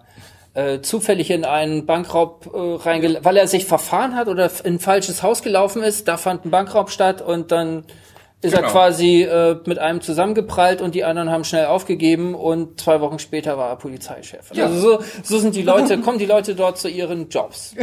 [0.54, 4.80] äh, zufällig in einen Bankraub äh, reingel, weil er sich verfahren hat oder in ein
[4.80, 6.08] falsches Haus gelaufen ist.
[6.08, 7.86] Da fand ein Bankraub statt und dann
[8.42, 8.68] ist Genau.
[8.68, 13.18] er quasi äh, mit einem zusammengeprallt und die anderen haben schnell aufgegeben und zwei Wochen
[13.18, 14.52] später war er Polizeichef.
[14.54, 14.66] Ja.
[14.66, 17.74] Also so, so sind die Leute, kommen die Leute dort zu ihren Jobs.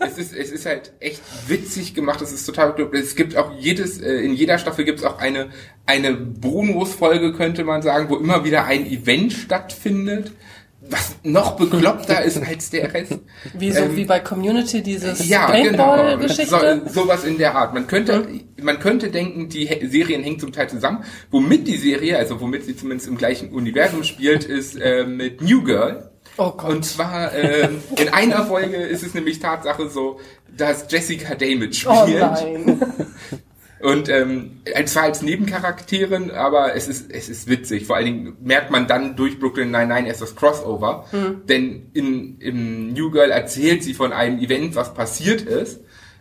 [0.00, 2.74] Es ist, es ist halt echt witzig gemacht, es ist total.
[2.92, 5.50] Es gibt auch jedes, äh, in jeder Staffel gibt es auch eine,
[5.86, 10.32] eine Bonusfolge, könnte man sagen, wo immer wieder ein Event stattfindet,
[10.80, 13.18] was noch bekloppter ist als der Rest.
[13.54, 15.94] Wie so Ähm, wie bei Community dieses Ja, genau.
[15.94, 16.82] Paintball-Geschichte.
[16.86, 17.74] So, sowas in der Art.
[17.74, 18.26] Man könnte,
[18.62, 21.04] man könnte denken, die Serien hängen zum Teil zusammen.
[21.30, 25.62] Womit die Serie, also womit sie zumindest im gleichen Universum spielt, ist äh, mit New
[25.62, 26.07] Girl.
[26.38, 26.70] Oh Gott.
[26.70, 30.20] Und zwar ähm, in einer Folge ist es nämlich Tatsache so,
[30.56, 31.94] dass Jessica Day mitspielt.
[31.94, 32.82] Oh nein.
[33.80, 37.86] Und ähm, zwar als Nebencharakterin, aber es ist es ist witzig.
[37.86, 41.04] Vor allen Dingen merkt man dann durch Brooklyn Nine-Nine erst das Crossover.
[41.48, 45.80] Denn in, im New Girl erzählt sie von einem Event, was passiert ist.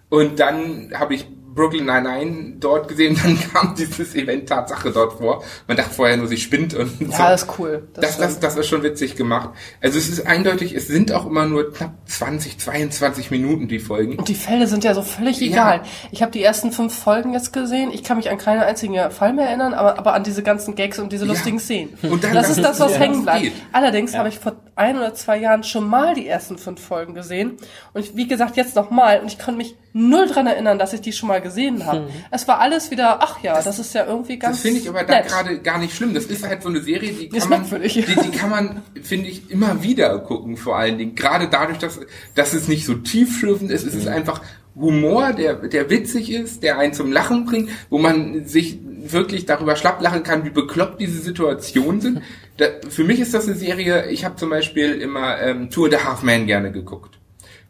[0.10, 1.26] Und dann habe ich
[1.58, 5.44] Brooklyn Nine-Nine dort gesehen, dann kam dieses Event Tatsache dort vor.
[5.68, 7.06] Man dachte vorher nur, sie spinnt und so.
[7.12, 7.88] Ja, das ist cool.
[7.96, 9.50] Das Das, das, das ist schon witzig gemacht.
[9.82, 14.16] Also es ist eindeutig, es sind auch immer nur knapp 20, 22 Minuten die Folgen.
[14.16, 15.48] Und die Fälle sind ja so völlig Ja.
[15.48, 15.82] egal.
[16.12, 17.92] Ich habe die ersten fünf Folgen jetzt gesehen.
[17.92, 21.00] Ich kann mich an keinen einzigen Fall mehr erinnern, aber, aber an diese ganzen Gags
[21.00, 21.32] und diese Ja.
[21.32, 21.98] lustigen Szenen.
[22.04, 23.00] Und dann- das ist das, was Ja.
[23.00, 23.52] hängen bleibt.
[23.74, 27.58] Allerdings habe ich vor ein oder zwei Jahren schon mal die ersten fünf Folgen gesehen.
[27.94, 29.20] Und ich, wie gesagt, jetzt noch mal.
[29.22, 32.10] Und ich konnte mich null dran erinnern, dass ich die schon mal gesehen habe.
[32.32, 35.04] Es war alles wieder, ach ja, das, ist ja irgendwie ganz Das finde ich aber
[35.04, 36.14] da gerade gar nicht schlimm.
[36.14, 39.50] Das ist halt so eine Serie, die kann man, die, die kann man, finde ich,
[39.50, 41.16] immer wieder gucken, vor allen Dingen.
[41.16, 42.00] Gerade dadurch, dass,
[42.36, 43.86] dass es nicht so tiefschürfend ist.
[43.86, 44.42] Es ist einfach
[44.76, 49.76] Humor, der, der witzig ist, der einen zum Lachen bringt, wo man sich wirklich darüber
[49.76, 52.22] schlapp lachen kann, wie bekloppt diese Situationen sind.
[52.58, 55.98] Da, für mich ist das eine Serie, ich habe zum Beispiel immer ähm, Tour the
[55.98, 57.17] Half Man gerne geguckt.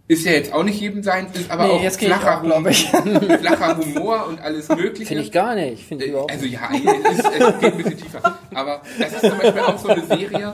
[0.10, 2.44] Ist ja jetzt auch nicht jedem sein, ist aber Nee, auch flacher, auch.
[2.44, 2.72] Humor,
[3.40, 5.06] flacher Humor und alles mögliche.
[5.06, 5.86] Finde ich gar nicht.
[5.86, 8.40] Finde ich überhaupt Also ja, es, ist, es geht ein bisschen tiefer.
[8.54, 10.54] Aber das ist zum Beispiel auch so eine Serie,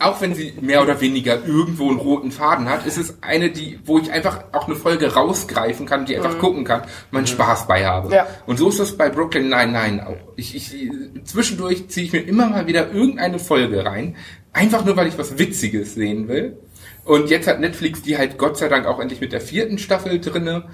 [0.00, 3.78] auch wenn sie mehr oder weniger irgendwo einen roten Faden hat, ist es eine, die,
[3.84, 7.86] wo ich einfach auch eine Folge rausgreifen kann, die einfach gucken kann, man Spaß bei
[7.86, 8.12] habe.
[8.12, 8.26] Ja.
[8.46, 10.16] Und so ist das bei Brooklyn Nine-Nine auch.
[10.34, 10.90] Ich, ich,
[11.22, 14.16] zwischendurch ziehe ich mir immer mal wieder irgendeine Folge rein,
[14.52, 16.58] einfach nur, weil ich was Witziges sehen will.
[17.04, 20.20] Und jetzt hat Netflix die halt Gott sei Dank auch endlich mit der vierten Staffel
[20.20, 20.64] drinne.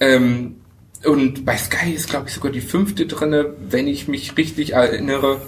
[0.00, 0.56] Ähm,
[1.04, 5.40] und bei Sky ist, glaube ich, sogar die fünfte drinne, wenn ich mich richtig erinnere.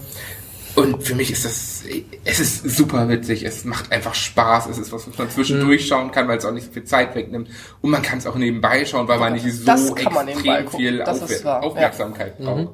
[0.76, 1.82] Und für mich ist das,
[2.24, 6.12] es ist super witzig, es macht einfach Spaß, es ist was, was man zwischendurch schauen
[6.12, 7.49] kann, weil es auch nicht so viel Zeit wegnimmt.
[7.80, 11.59] Und man kann es auch nebenbei schauen, weil man nicht so extrem viel ja.
[11.61, 12.68] Aufmerksamkeit braucht.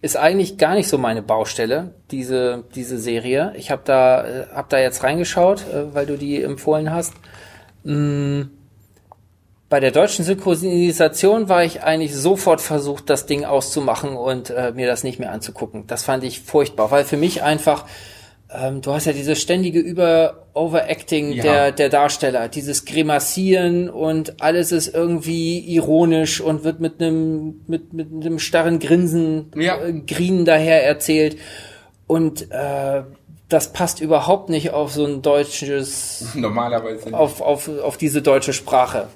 [0.00, 3.52] Ist eigentlich gar nicht so meine Baustelle, diese, diese Serie.
[3.56, 7.14] Ich habe da, äh, hab da jetzt reingeschaut, äh, weil du die empfohlen hast.
[7.82, 8.42] Mm,
[9.68, 14.86] bei der deutschen Synchronisation war ich eigentlich sofort versucht, das Ding auszumachen und äh, mir
[14.86, 15.86] das nicht mehr anzugucken.
[15.86, 17.84] Das fand ich furchtbar, weil für mich einfach,
[18.50, 21.42] ähm, du hast ja dieses ständige Über-Overacting Ja.
[21.42, 27.92] der, der Darsteller, dieses Grimassieren und alles ist irgendwie ironisch und wird mit einem mit,
[27.92, 29.78] mit einem starren Grinsen, Ja.
[29.84, 31.36] äh, Grinen daher erzählt.
[32.06, 33.02] Und äh,
[33.50, 37.12] das passt überhaupt nicht auf so ein deutsches Normalerweise.
[37.14, 39.08] auf, auf, auf diese deutsche Sprache.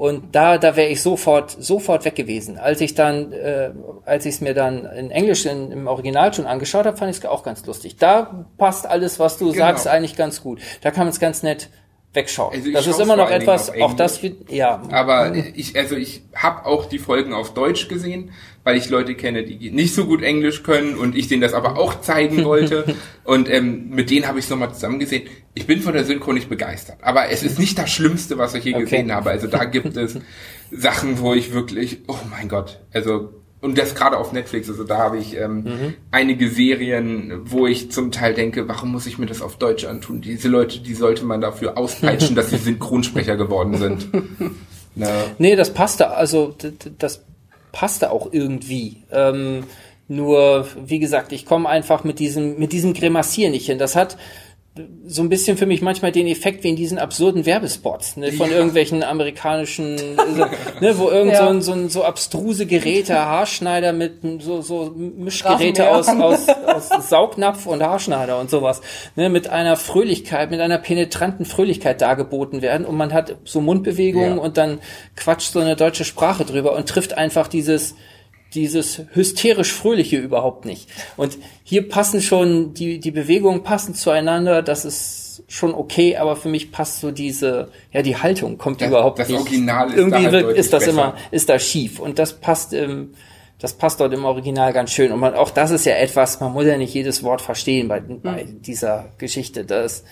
[0.00, 2.56] Und da, da wäre ich sofort, sofort weg gewesen.
[2.56, 3.68] Als ich dann, äh,
[4.06, 7.18] als ich es mir dann in Englisch in, im Original schon angeschaut habe, fand ich
[7.18, 7.96] es auch ganz lustig.
[7.96, 9.58] Da passt alles, was du Genau.
[9.58, 10.62] sagst, eigentlich ganz gut.
[10.80, 11.68] Da kann man es ganz nett
[12.12, 12.52] wegschauen.
[12.54, 16.66] Also das ist immer noch etwas, auch das, wird- ja, Aber ich, also ich habe
[16.66, 18.32] auch die Folgen auf Deutsch gesehen,
[18.64, 21.78] weil ich Leute kenne, die nicht so gut Englisch können und ich denen das aber
[21.78, 22.96] auch zeigen wollte.
[23.24, 25.22] und ähm, mit denen habe ich es nochmal zusammen gesehen.
[25.54, 28.64] Ich bin von der Synchro nicht begeistert, aber es ist nicht das Schlimmste, was ich
[28.64, 28.84] je Okay.
[28.84, 29.30] gesehen habe.
[29.30, 30.18] Also da gibt es
[30.72, 33.30] Sachen, wo ich wirklich, oh mein Gott, also
[33.60, 38.10] und das gerade auf Netflix, also da habe ich ähm, einige Serien, wo ich zum
[38.10, 40.22] Teil denke, warum muss ich mir das auf Deutsch antun?
[40.22, 44.08] Diese Leute, die sollte man dafür auspeitschen, dass sie Synchronsprecher geworden sind.
[44.94, 45.08] Na,
[45.38, 46.54] Nee, das passte, also
[46.98, 47.22] das
[47.72, 49.04] passte auch irgendwie.
[49.12, 49.64] Ähm,
[50.08, 53.78] nur, wie gesagt, ich komme einfach mit diesem, mit diesem Grimassieren nicht hin.
[53.78, 54.16] Das hat
[55.04, 58.50] so ein bisschen für mich manchmal den Effekt wie in diesen absurden Werbespots ne, von
[58.50, 58.56] Ja.
[58.56, 60.46] irgendwelchen amerikanischen, so,
[60.80, 61.50] ne, wo irgend so, Ja.
[61.50, 67.66] ein, so, ein, so abstruse Geräte, Haarschneider mit so, so Mischgeräte aus, aus, aus Saugnapf
[67.66, 68.80] und Haarschneider und sowas,
[69.16, 74.36] ne, mit einer Fröhlichkeit, mit einer penetranten Fröhlichkeit dargeboten werden und man hat so Mundbewegungen
[74.36, 74.42] Ja.
[74.42, 74.78] und dann
[75.16, 77.96] quatscht so eine deutsche Sprache drüber und trifft einfach dieses
[78.54, 80.88] dieses hysterisch fröhliche überhaupt nicht.
[81.16, 86.48] Und hier passen schon die die Bewegungen passen zueinander, das ist schon okay, aber für
[86.48, 89.40] mich passt so diese, ja, die Haltung kommt Das- überhaupt das nicht.
[89.40, 90.90] Original ist da Irgendwie halt wird, ist das besser.
[90.92, 93.14] immer, ist da schief und das passt im,
[93.58, 95.12] das passt dort im Original ganz schön.
[95.12, 98.00] Und man, auch das ist ja etwas, man muss ja nicht jedes Wort verstehen bei,
[98.00, 99.64] bei dieser Geschichte.
[99.64, 100.02] Das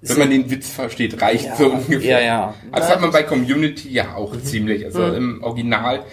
[0.00, 2.20] Wenn man den Witz versteht, reicht Ja, so ungefähr.
[2.20, 2.54] ja, ja.
[2.70, 4.84] Also das hat man bei Community ja auch ziemlich.
[4.84, 6.04] Also im Original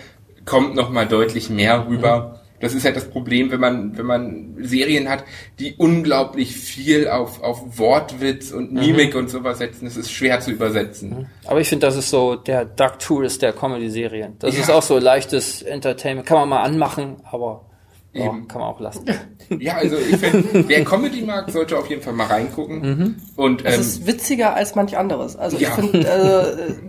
[0.46, 2.40] kommt noch mal deutlich mehr rüber.
[2.62, 5.26] Das ist halt das Problem, wenn man, wenn man Serien hat,
[5.60, 9.86] die unglaublich viel auf, auf Wortwitz und Mimik und sowas setzen.
[9.86, 11.28] Das ist schwer zu übersetzen.
[11.46, 14.36] Aber ich finde, das ist so der Dark Tourist der Comedy-Serien.
[14.40, 14.62] Das Ja.
[14.62, 16.26] ist auch so leichtes Entertainment.
[16.26, 17.66] Kann man mal anmachen, aber
[18.16, 18.48] ja, Eben.
[18.48, 19.06] kann man auch lassen.
[19.60, 23.22] Ja, also ich finde, wer Comedy mag, sollte auf jeden Fall mal reingucken.
[23.36, 25.36] Und Es ähm, ist witziger als manch anderes.
[25.36, 25.70] Also Ja.
[25.70, 26.00] ich finde,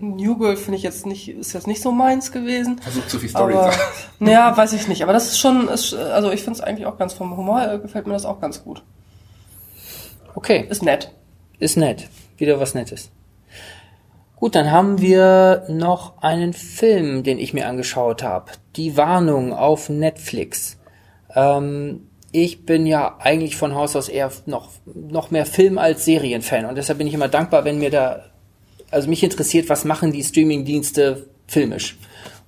[0.01, 2.79] äh, New Girl finde ich jetzt nicht, ist jetzt nicht so meins gewesen.
[2.79, 3.79] versucht so viel Story Aber, zu
[4.20, 5.03] naja, weiß ich nicht.
[5.03, 7.79] Aber das ist schon, ist, also ich finde es eigentlich auch ganz vom Humor, äh,
[7.79, 8.83] gefällt mir das auch ganz gut.
[10.35, 11.12] Okay, Ist nett.
[11.59, 12.09] ist nett.
[12.39, 13.11] Wieder was Nettes.
[14.37, 18.53] Gut, dann haben wir noch einen Film, den ich mir angeschaut habe.
[18.77, 20.76] Die Warnung auf Netflix.
[21.37, 26.66] Ähm, ich bin ja eigentlich von Haus aus eher noch, noch mehr Film als Serienfan
[26.66, 28.24] und deshalb bin ich immer dankbar, wenn mir da,
[28.91, 31.97] also mich interessiert, was machen die Streamingdienste filmisch.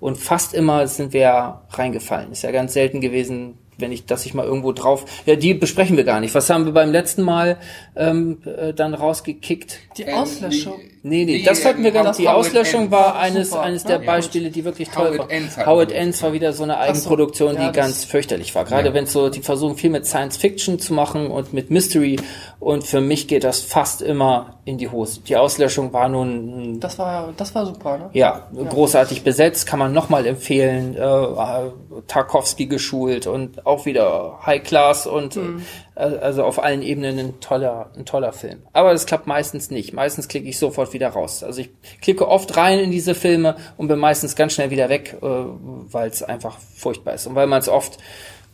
[0.00, 2.30] Und fast immer sind wir reingefallen.
[2.30, 5.04] Ist ja ganz selten gewesen, wenn ich, dass ich mal irgendwo drauf.
[5.24, 6.34] Ja, die besprechen wir gar nicht.
[6.34, 7.58] Was haben wir beim letzten Mal
[7.96, 9.78] ähm, äh, dann rausgekickt?
[9.96, 10.74] Die Ähm, Auslöschung.
[11.04, 12.18] Nee, nee, Die, das hatten wir ähm, gar nicht.
[12.18, 12.92] Die Auslöschung Ends.
[12.92, 13.90] war eines, super, eines ne?
[13.90, 15.30] der Ja, Beispiele, die wirklich toll Howard war.
[15.30, 15.96] Ends hatten Howard wir.
[15.96, 16.78] Ends war wieder so eine so.
[16.80, 18.64] Eigenproduktion, Ja, die ganz fürchterlich war.
[18.64, 18.94] Gerade Ja.
[18.94, 22.16] wenn so, die versuchen viel mit Science Fiction zu machen und mit Mystery.
[22.58, 25.20] Und für mich geht das fast immer in die Hose.
[25.26, 28.10] Die Auslöschung war nun Das war, das war super, ne?
[28.12, 30.96] ja, großartig besetzt, kann man nochmal empfehlen.
[30.96, 31.68] Äh,
[32.06, 37.90] Tarkovsky geschult und auch wieder High Class und äh, also auf allen Ebenen ein toller,
[37.96, 38.62] ein toller Film.
[38.72, 39.92] Aber das klappt meistens nicht.
[39.92, 41.42] Meistens klicke ich sofort wieder raus.
[41.42, 45.16] Also ich klicke oft rein in diese Filme und bin meistens ganz schnell wieder weg,
[45.20, 47.98] äh, weil es einfach furchtbar ist und weil man es oft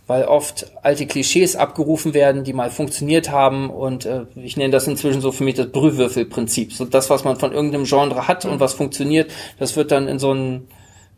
[0.06, 4.86] weil oft alte Klischees abgerufen werden, die mal funktioniert haben und äh, ich nenne das
[4.86, 6.74] inzwischen so für mich das Brühwürfelprinzip.
[6.74, 10.18] So das, was man von irgendeinem Genre hat und was funktioniert, das wird dann in
[10.18, 10.68] so ein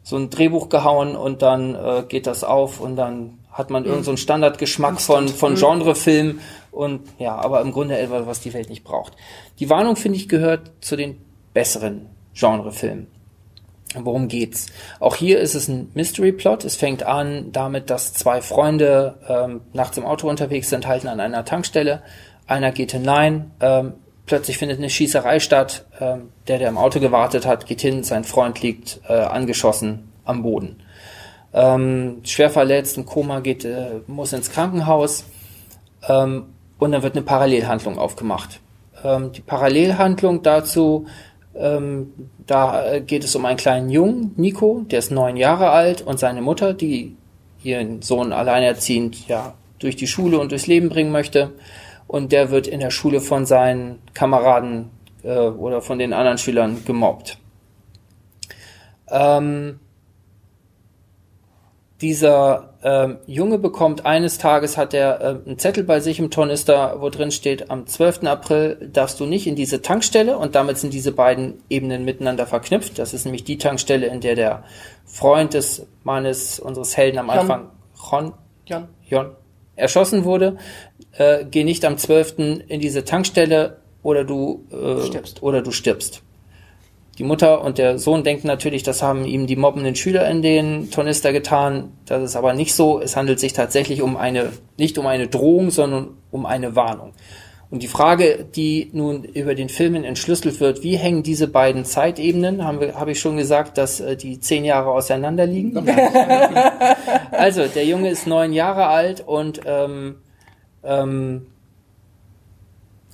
[0.07, 4.17] so ein Drehbuch gehauen und dann äh, geht das auf und dann hat man irgendeinen
[4.17, 6.41] so Standardgeschmack von, von Genrefilm
[6.71, 9.15] und ja, aber im Grunde etwas, was die Welt nicht braucht.
[9.59, 11.17] Die Warnung, finde ich, gehört zu den
[11.55, 13.07] besseren Genrefilmen.
[13.95, 14.67] Worum geht's?
[15.01, 16.65] Auch hier ist es ein Mystery-Plot.
[16.65, 21.19] Es fängt an damit, dass zwei Freunde ähm, nachts im Auto unterwegs sind, halten an
[21.21, 22.03] einer Tankstelle.
[22.47, 23.95] Einer geht hinein, ähm,
[24.27, 25.87] plötzlich findet eine Schießerei statt.
[25.99, 30.43] Ähm, der, der im Auto gewartet hat, geht hin, sein Freund liegt äh, angeschossen am
[30.43, 30.83] Boden.
[31.57, 35.25] Ähm, schwer verletzt, im Koma geht, äh, muss ins Krankenhaus
[36.07, 36.49] ähm,
[36.79, 38.61] und dann wird eine Parallelhandlung aufgemacht.
[39.03, 41.07] Ähm, die Parallelhandlung dazu,
[41.55, 42.13] ähm,
[42.47, 46.19] da äh, geht es um einen kleinen Jungen, Nico, der ist neun Jahre alt und
[46.19, 47.17] seine Mutter, die
[47.63, 51.53] ihren Sohn alleinerziehend ja durch die Schule und durchs Leben bringen möchte.
[52.07, 54.91] Und der wird in der Schule von seinen Kameraden
[55.23, 57.39] äh, oder von den anderen Schülern gemobbt.
[59.11, 59.81] Ähm,
[62.01, 66.97] dieser ähm, Junge bekommt eines Tages hat er äh, einen Zettel bei sich im Tornister,
[67.01, 68.25] wo drin steht, am 12.
[68.25, 72.99] April darfst du nicht in diese Tankstelle und damit sind diese beiden Ebenen miteinander verknüpft.
[72.99, 74.65] Das ist nämlich die Tankstelle, in der der
[75.07, 77.39] Freund des Mannes, unseres Helden am Jan.
[77.39, 77.71] Anfang,
[78.13, 78.33] Ron,
[78.67, 78.89] Jan.
[79.09, 79.31] Jon,
[79.75, 80.59] erschossen wurde.
[81.13, 82.65] Äh, geh nicht am 12.
[82.69, 85.43] in diese Tankstelle oder du äh, Stirbst.
[85.43, 86.23] oder du stirbst.
[87.19, 90.91] Die Mutter und der Sohn denken natürlich, das haben ihm die mobbenden Schüler in den
[90.91, 91.93] Tornister getan.
[92.05, 93.01] Das ist aber nicht so.
[93.01, 97.13] Es handelt sich tatsächlich um eine, nicht um eine Drohung, sondern um eine Warnung.
[97.71, 102.65] Und die Frage, die nun über den Filmen entschlüsselt wird, wie hängen diese beiden Zeitebenen,
[102.65, 105.77] haben wir, habe ich schon gesagt, dass äh, die zehn Jahre auseinander liegen.
[107.33, 110.17] also, der Junge ist neun Jahre alt und ähm,
[110.85, 111.47] ähm,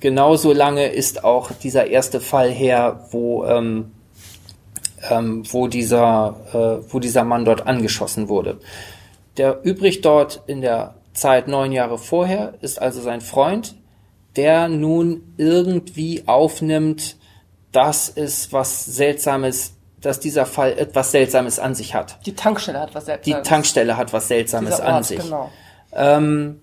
[0.01, 3.92] genauso lange ist auch dieser erste Fall her, wo, ähm,
[5.09, 8.59] ähm, wo, dieser, äh, wo dieser Mann dort angeschossen wurde.
[9.37, 13.75] Der übrig dort in der Zeit neun Jahre vorher ist also sein Freund,
[14.35, 17.17] der nun irgendwie aufnimmt,
[17.71, 22.19] dass es was Seltsames, dass dieser Fall etwas Seltsames an sich hat.
[22.25, 23.25] Die Tankstelle hat was selbst.
[23.25, 25.19] Die Tankstelle hat was Seltsames dieser an Ort, sich.
[25.19, 25.51] Genau.
[25.93, 26.61] Ähm,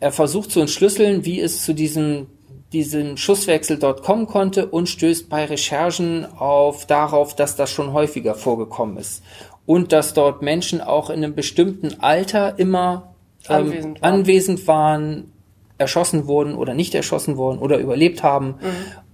[0.00, 2.26] er versucht zu entschlüsseln, wie es zu diesem,
[2.72, 8.34] diesem Schusswechsel dort kommen konnte und stößt bei Recherchen auf darauf, dass das schon häufiger
[8.34, 9.22] vorgekommen ist.
[9.66, 13.14] Und dass dort Menschen auch in einem bestimmten Alter immer
[13.48, 14.14] ähm, Anwesend waren.
[14.14, 15.32] anwesend waren
[15.78, 18.54] erschossen wurden oder nicht erschossen wurden oder überlebt haben.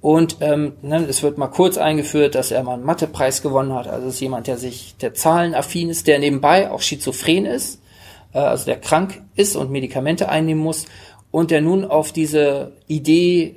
[0.00, 3.88] Und ähm, ne, es wird mal kurz eingeführt, dass er mal einen Mathepreis gewonnen hat.
[3.88, 7.80] Also es ist jemand, der sich, der zahlenaffin ist, der nebenbei auch schizophren ist,
[8.32, 10.86] äh, also der krank ist und Medikamente einnehmen muss
[11.38, 13.54] und der nun auf diese Idee,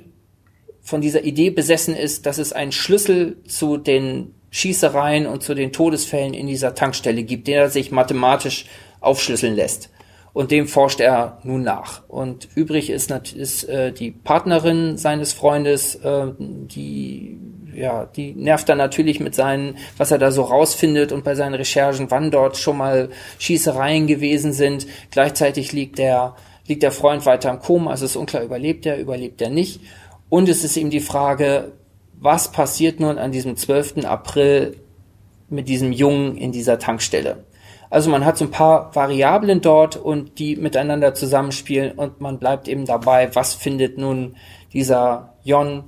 [0.82, 5.72] von dieser Idee besessen ist, dass es einen Schlüssel zu den Schießereien und zu den
[5.72, 8.66] Todesfällen in dieser Tankstelle gibt, den er sich mathematisch
[9.00, 9.90] aufschlüsseln lässt.
[10.32, 12.08] Und dem forscht er nun nach.
[12.08, 17.36] Und übrig ist, ist äh, die Partnerin seines Freundes, äh, die
[17.74, 21.54] ja, die nervt dann natürlich mit seinen, was er da so rausfindet und bei seinen
[21.54, 23.08] Recherchen, wann dort schon mal
[23.38, 24.86] Schießereien gewesen sind.
[25.10, 26.36] Gleichzeitig liegt der,
[26.72, 29.82] liegt der Freund weiter im Koma, also es ist unklar, überlebt er, überlebt er nicht.
[30.30, 31.72] Und es ist eben die Frage,
[32.18, 34.06] was passiert nun an diesem 12.
[34.06, 34.78] April
[35.50, 37.44] mit diesem Jungen in dieser Tankstelle?
[37.90, 42.66] Also man hat so ein paar Variablen dort und die miteinander zusammenspielen und man bleibt
[42.68, 44.36] eben dabei, was findet nun
[44.72, 45.84] dieser Jon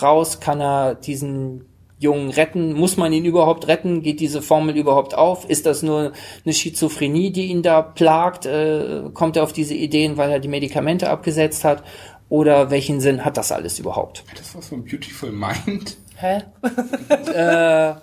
[0.00, 0.40] raus?
[0.40, 1.66] Kann er diesen
[1.98, 2.72] Jungen retten?
[2.72, 4.02] Muss man ihn überhaupt retten?
[4.02, 5.48] Geht diese Formel überhaupt auf?
[5.48, 6.12] Ist das nur
[6.44, 8.46] eine Schizophrenie, die ihn da plagt?
[8.46, 11.82] Äh, kommt er auf diese Ideen, weil er die Medikamente abgesetzt hat?
[12.28, 14.24] Oder welchen Sinn hat das alles überhaupt?
[14.36, 15.96] Das was von Beautiful Mind?
[16.16, 16.42] Hä?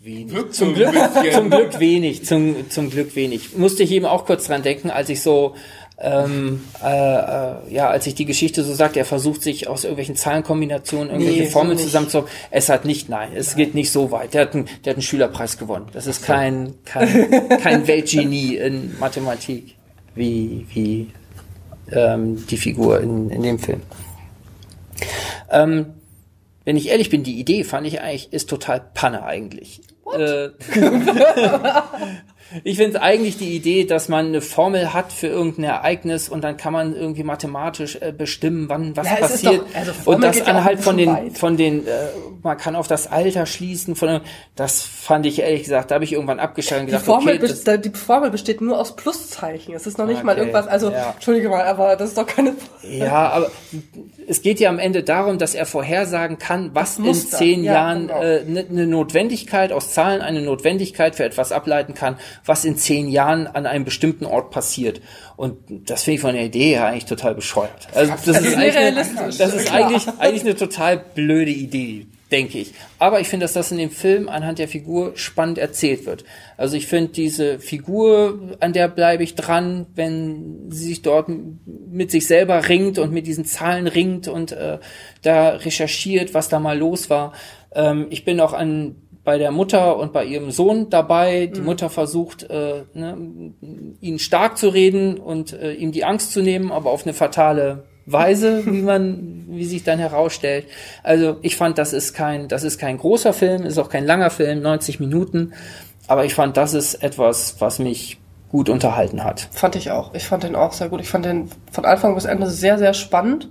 [0.00, 0.32] Wenig.
[0.32, 3.56] Wirkt Zum, so ein Glück, zum Glück wenig, zum, zum Glück wenig.
[3.56, 5.56] Musste ich eben auch kurz dran denken, als ich so,
[6.00, 10.14] ähm, äh, äh, ja, als ich die Geschichte so sagte, er versucht sich aus irgendwelchen
[10.14, 11.86] Zahlenkombinationen irgendwelche Nee, so Formeln nicht.
[11.86, 12.30] zusammenzubauen.
[12.52, 14.34] Es hat nicht, nein, es geht nicht so weit.
[14.34, 15.86] Der hat, einen, der hat einen Schülerpreis gewonnen.
[15.92, 19.74] Das ist kein, kein, kein Weltgenie in Mathematik
[20.14, 21.08] wie, wie
[21.90, 23.82] ähm, die Figur in, in dem Film.
[25.50, 25.94] Ähm,
[26.64, 29.80] wenn ich ehrlich bin, die Idee fand ich eigentlich, ist total Panne eigentlich.
[30.16, 30.50] Äh,
[32.64, 36.56] ich finde eigentlich die Idee, dass man eine Formel hat für irgendein Ereignis und dann
[36.56, 39.60] kann man irgendwie mathematisch äh, bestimmen, wann was Ja, es passiert.
[39.62, 41.36] doch- also Formel und das anhalt von den, weit.
[41.38, 41.90] von den, äh,
[42.42, 44.20] man kann auf das Alter schließen, von,
[44.56, 47.48] das fand ich ehrlich gesagt, da habe ich irgendwann abgeschaltet und Die gedacht, Formel, okay,
[47.64, 49.74] das, die Formel besteht nur aus Pluszeichen.
[49.74, 51.10] Es ist noch nicht mal Okay, irgendwas, also, ja.
[51.14, 53.50] entschuldige mal, aber das ist doch keine, Ja, aber
[54.28, 58.08] es geht ja am Ende darum, dass er vorhersagen kann, was in zehn ja, Jahren
[58.08, 58.22] genau.
[58.22, 63.08] äh, ne- eine Notwendigkeit aus Zahlen eine Notwendigkeit für etwas ableiten kann, was in zehn
[63.08, 65.00] Jahren an einem bestimmten Ort passiert.
[65.36, 65.56] Und
[65.88, 67.88] das finde ich von der Idee her eigentlich total bescheuert.
[67.94, 72.74] Also das ist eigentlich, eine, das ist eigentlich, eigentlich eine total blöde Idee, denke ich.
[72.98, 76.24] Aber ich finde, dass das in dem Film anhand der Figur spannend erzählt wird.
[76.56, 81.28] Also ich finde diese Figur, an der bleibe ich dran, wenn sie sich dort
[81.66, 84.78] mit sich selber ringt und mit diesen Zahlen ringt und äh,
[85.22, 87.32] da recherchiert, was da mal los war.
[87.74, 91.48] Ähm, ich bin auch an bei der Mutter und bei ihrem Sohn dabei.
[91.48, 93.52] Die Mutter versucht, äh, ne,
[94.00, 97.84] ihn stark zu reden und äh, ihm die Angst zu nehmen, aber auf eine fatale
[98.12, 100.66] Weise, wie man, wie sich dann herausstellt.
[101.02, 104.30] Also ich fand, das ist kein, das ist kein großer Film, ist auch kein langer
[104.30, 105.52] Film, 90 Minuten.
[106.06, 108.18] Aber ich fand, das ist etwas, was mich
[108.50, 109.48] gut unterhalten hat.
[109.52, 110.14] fand ich auch.
[110.14, 111.00] Ich fand den auch sehr gut.
[111.00, 113.50] Ich fand den von Anfang bis Ende sehr, sehr spannend.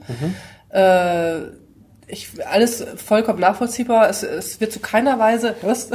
[0.69, 1.41] Äh,
[2.07, 4.09] ich, alles vollkommen nachvollziehbar.
[4.09, 5.89] Es, es wird zu keiner Weise, was?
[5.89, 5.93] zu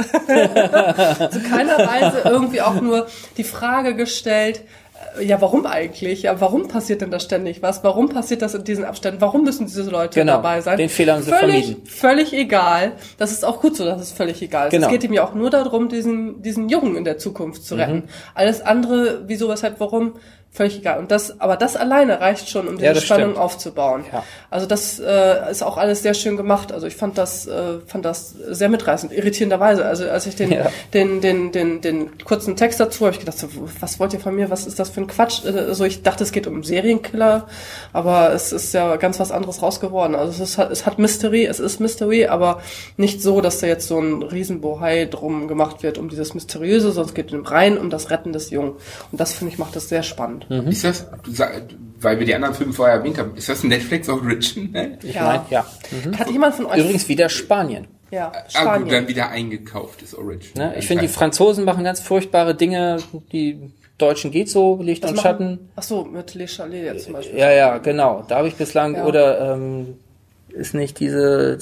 [1.49, 3.07] keiner Weise irgendwie auch nur
[3.37, 4.61] die Frage gestellt,
[5.21, 6.23] ja, warum eigentlich?
[6.23, 7.83] Ja, warum passiert denn da ständig was?
[7.83, 9.21] Warum passiert das in diesen Abständen?
[9.21, 10.77] Warum müssen diese Leute Genau, dabei sein?
[10.77, 11.85] den Fehler haben sie völlig, vermieden.
[11.85, 12.93] Völlig egal.
[13.17, 14.71] Das ist auch gut so, dass es völlig egal ist.
[14.71, 14.87] Genau.
[14.87, 18.03] Es geht ihm ja auch nur darum, diesen, diesen Jungen in der Zukunft zu retten.
[18.33, 20.13] Alles andere, wieso, weshalb, warum,
[20.53, 20.99] völlig egal.
[20.99, 23.37] Und das, aber das alleine reicht schon, um diese Ja, Spannung stimmt.
[23.43, 24.05] aufzubauen.
[24.11, 24.23] Ja.
[24.51, 26.71] Also das äh, ist auch alles sehr schön gemacht.
[26.71, 29.83] Also ich fand das, äh, fand das sehr mitreißend, irritierenderweise.
[29.85, 30.67] Also als ich den, Ja.
[30.93, 33.47] den, den, den, den kurzen Text dazu habe ich gedacht, so,
[33.79, 34.51] was wollt ihr von mir?
[34.51, 35.41] Was ist das für ein Quatsch?
[35.45, 37.47] Also ich dachte, es geht um Serienkiller,
[37.91, 40.13] aber es ist ja ganz was anderes raus geworden.
[40.13, 42.61] Also es, ist, es hat Mystery, es ist Mystery, aber
[42.95, 47.09] nicht so, dass da jetzt so ein Riesenbohai drum gemacht wird um dieses Mysteriöse, sondern
[47.09, 48.73] es geht rein um das Retten des Jungen.
[49.11, 50.42] Und das finde ich macht das sehr spannend.
[50.49, 51.63] Ist das, du sag-
[52.01, 54.97] weil wir die anderen Filme vorher erwähnt haben, ist das ein Netflix Original?
[55.03, 55.23] Ich Ja.
[55.25, 55.65] mein, ja.
[56.19, 57.87] Hat jemand von euch Übrigens wieder Spanien.
[58.11, 58.89] ja, Ah, gut, Spanien.
[58.89, 60.69] dann wieder eingekauftes Original.
[60.71, 60.75] Ne?
[60.79, 62.97] Ich finde, die Franzosen machen ganz furchtbare Dinge.
[63.31, 65.59] Die Deutschen geht so, Licht Was und machen- Schatten.
[65.75, 67.39] Ach so, mit Le Chalet jetzt zum Beispiel.
[67.39, 68.25] Ja, ja, genau.
[68.27, 69.05] Da habe ich bislang Ja.
[69.05, 69.97] oder ähm,
[70.53, 71.57] ist nicht diese,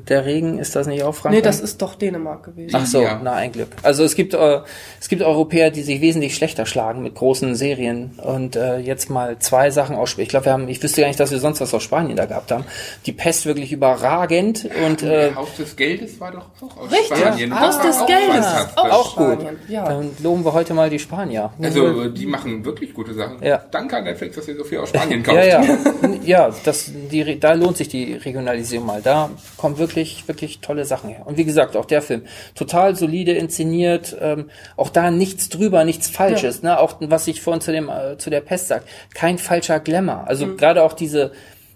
[0.00, 1.40] äh, der Regen, ist das nicht auch Frankreich?
[1.40, 2.74] Nee, das ist doch Dänemark gewesen.
[2.76, 3.20] Ach so, Ja.
[3.22, 3.68] na ein Glück.
[3.82, 4.60] Also es gibt äh,
[5.00, 9.38] es gibt Europäer, die sich wesentlich schlechter schlagen mit großen Serien und äh, jetzt mal
[9.40, 10.24] zwei Sachen ausspielen.
[10.24, 12.26] Ich glaube, wir haben, ich wüsste gar nicht, dass wir sonst was aus Spanien da
[12.26, 12.64] gehabt haben.
[13.06, 17.16] Die Pest wirklich überragend und äh, Der Haus des Geldes war doch auch aus Richtig,
[17.18, 17.58] Spanien.
[17.60, 18.46] Haus Das war des auch Geldes.
[18.76, 19.32] Auch, Auch gut.
[19.40, 19.56] Spanien.
[19.68, 19.88] Ja.
[19.88, 21.50] dann loben wir heute mal die Spanier.
[21.60, 23.42] Also, die machen wirklich gute Sachen.
[23.42, 23.62] Ja.
[23.70, 25.36] Danke an Netflix, dass ihr so viel aus Spanien kauft.
[25.44, 25.78] ja, ja,
[26.24, 29.02] ja, das, die, da lohnt sich die Regionalisierung mal.
[29.02, 31.26] Da kommen wirklich, wirklich tolle Sachen her.
[31.26, 32.22] Und wie gesagt, auch der Film
[32.54, 36.62] total solide inszeniert, ähm, auch da nichts drüber, nichts Falsches.
[36.62, 36.78] Ne?
[36.78, 40.24] Auch was ich vorhin zu dem äh, zu der Pest sagt, kein falscher Glamour.
[40.26, 41.32] Also gerade auch diese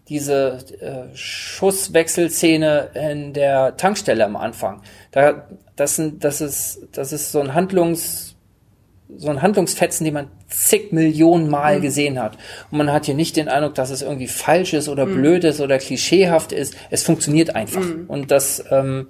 [0.09, 4.83] diese äh, Schusswechselszene in der Tankstelle am Anfang.
[5.13, 5.47] Da
[5.77, 8.30] das sind das ist das ist so ein Handlungs
[9.17, 12.39] so ein Handlungsfetzen, den man zig Millionen Mal gesehen hat.
[12.71, 15.61] Und man hat hier nicht den Eindruck, dass es irgendwie falsch ist oder blöd ist
[15.61, 16.75] oder klischeehaft ist.
[16.91, 17.85] Es funktioniert einfach.
[18.09, 19.09] Und das, ähm,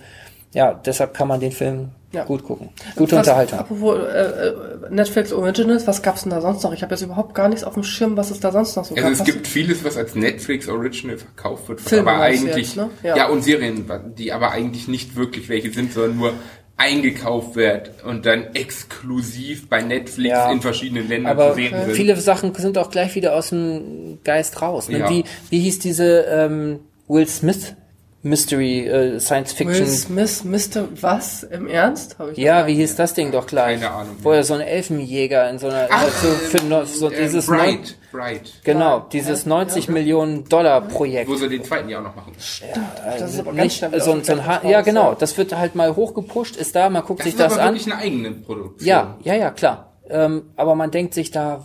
[0.52, 2.24] ja, deshalb kann man den Film Ja.
[2.24, 2.70] gut gucken.
[2.96, 3.58] Gute was, Unterhaltung.
[3.60, 4.54] Apropos äh, äh,
[4.90, 6.72] Netflix Originals, was gab's denn da sonst noch?
[6.72, 8.96] Ich habe jetzt überhaupt gar nichts auf dem Schirm, was es da sonst noch so
[8.96, 9.12] Also gab.
[9.12, 12.76] es Was- gibt vieles, was als Netflix Original verkauft wird, was Filme aber eigentlich jetzt,
[12.76, 12.90] ne?
[13.04, 13.16] ja.
[13.16, 13.28] Ja.
[13.28, 13.84] und Serien,
[14.18, 16.32] die aber eigentlich nicht wirklich welche sind, sondern nur
[16.80, 20.50] eingekauft wird und dann exklusiv bei Netflix Ja.
[20.50, 21.94] in verschiedenen Ländern Aber zu sehen sind.
[21.94, 24.88] viele Sachen sind auch gleich wieder aus dem Geist raus.
[24.88, 25.00] Ne?
[25.00, 25.10] Ja.
[25.10, 27.74] Wie, wie hieß diese ähm, Will Smith
[28.22, 29.86] Mystery äh, Science Will Fiction?
[29.86, 30.88] Smith, Mr.
[31.00, 31.42] Was?
[31.44, 32.18] Im Ernst?
[32.18, 33.80] Hab ich Ja, wie hieß das Ding doch gleich?
[33.80, 34.16] Keine Ahnung.
[34.22, 37.46] Wo er so ein Elfenjäger in so einer Ach, so, für, no- so äh, dieses
[37.46, 38.52] Bright, Bright.
[38.62, 41.30] genau dieses 90 Millionen Dollar Projekt.
[41.30, 42.32] Wo sie den zweiten ja auch noch machen.
[42.36, 42.62] nicht.
[43.06, 45.74] Das ist aber ganz nicht wieder so, so ein ha ja genau, das wird halt
[45.74, 47.74] mal hochgepusht, ist da, man guckt Das sich ist das aber an.
[47.74, 48.86] wirklich eine eigene Produktion.
[48.86, 49.92] Ja, ja, ja, klar.
[50.10, 51.64] Ähm, aber man denkt sich da,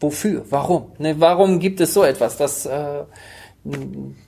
[0.00, 0.44] wofür?
[0.48, 0.92] Warum?
[0.98, 2.38] Ne, warum gibt es so etwas?
[2.38, 3.02] Das, äh,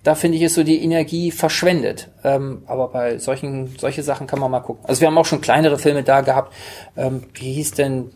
[0.02, 2.10] da finde ich, ist so die Energie verschwendet.
[2.24, 4.84] Ähm, aber bei solchen, solche Sachen kann man mal gucken.
[4.86, 6.52] Also wir haben auch schon kleinere Filme da gehabt.
[6.96, 8.10] Ähm, wie hieß denn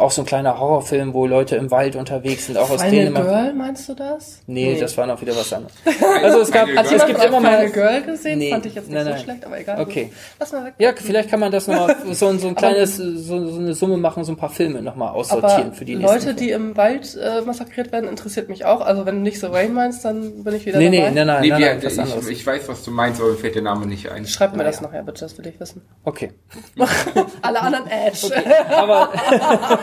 [0.00, 3.26] auch so ein kleiner Horrorfilm, wo Leute im Wald unterwegs sind, auch aus Final Dänemark?
[3.26, 4.40] Girl, meinst du das?
[4.46, 5.74] Nee, das war noch wieder was anderes.
[6.22, 8.38] Also es gab, Final also es gibt immer Final mal, Girl gesehen?
[8.38, 9.20] Nee, Fand ich jetzt nicht nein, so nein.
[9.20, 9.80] schlecht, aber egal.
[9.80, 10.12] Okay.
[10.40, 10.74] Lass mal weg.
[10.78, 13.16] ja, vielleicht kann man das nochmal, so, so ein kleines, so,
[13.48, 16.14] so eine Summe machen, so ein paar Filme nochmal aussortieren Aber für die nächsten.
[16.26, 18.80] Leute, die im Wald äh, massakriert werden, interessiert mich auch.
[18.80, 21.10] Also wenn du nicht so Rain meinst, dann bin ich wieder Nee, nee, dabei.
[21.12, 22.26] nein, nein, Nee, nein, nein, was anderes.
[22.28, 24.26] ich, ich weiß, was du meinst, aber mir fällt der Name nicht ein.
[24.26, 24.88] Schreib mir das Naja.
[24.92, 25.82] nachher bitte, das will ich wissen.
[26.04, 26.32] Okay.
[27.42, 28.32] Alle anderen Edge.
[28.70, 29.10] Aber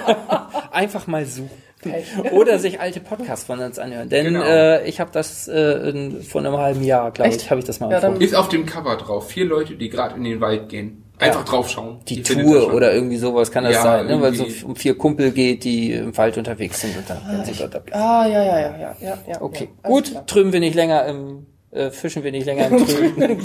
[0.72, 1.50] einfach mal suchen.
[2.32, 4.10] Oder sich alte Podcasts von uns anhören.
[4.10, 4.44] Denn Genau.
[4.44, 7.44] äh, ich habe das äh, in, vor einem halben Jahr, glaube Echt?
[7.44, 8.22] ich, habe ich das mal Ja, empfohlen.
[8.22, 9.28] Ist auf dem Cover drauf.
[9.30, 11.04] Vier Leute, die gerade in den Wald gehen.
[11.20, 11.46] Einfach Ja.
[11.46, 12.00] draufschauen.
[12.08, 14.20] Die das Tour oder irgendwie sowas kann das Ja, sein, ne?
[14.22, 17.46] weil es so um vier Kumpel geht, die im Wald unterwegs sind und dann werden
[17.46, 17.84] sie dort ab.
[17.92, 19.42] Ah, ja, ja, ja, ja, ja, ja.
[19.42, 20.26] Okay, gut, klar.
[20.26, 23.38] trüben wir nicht länger im, äh, fischen wir nicht länger im Trüben.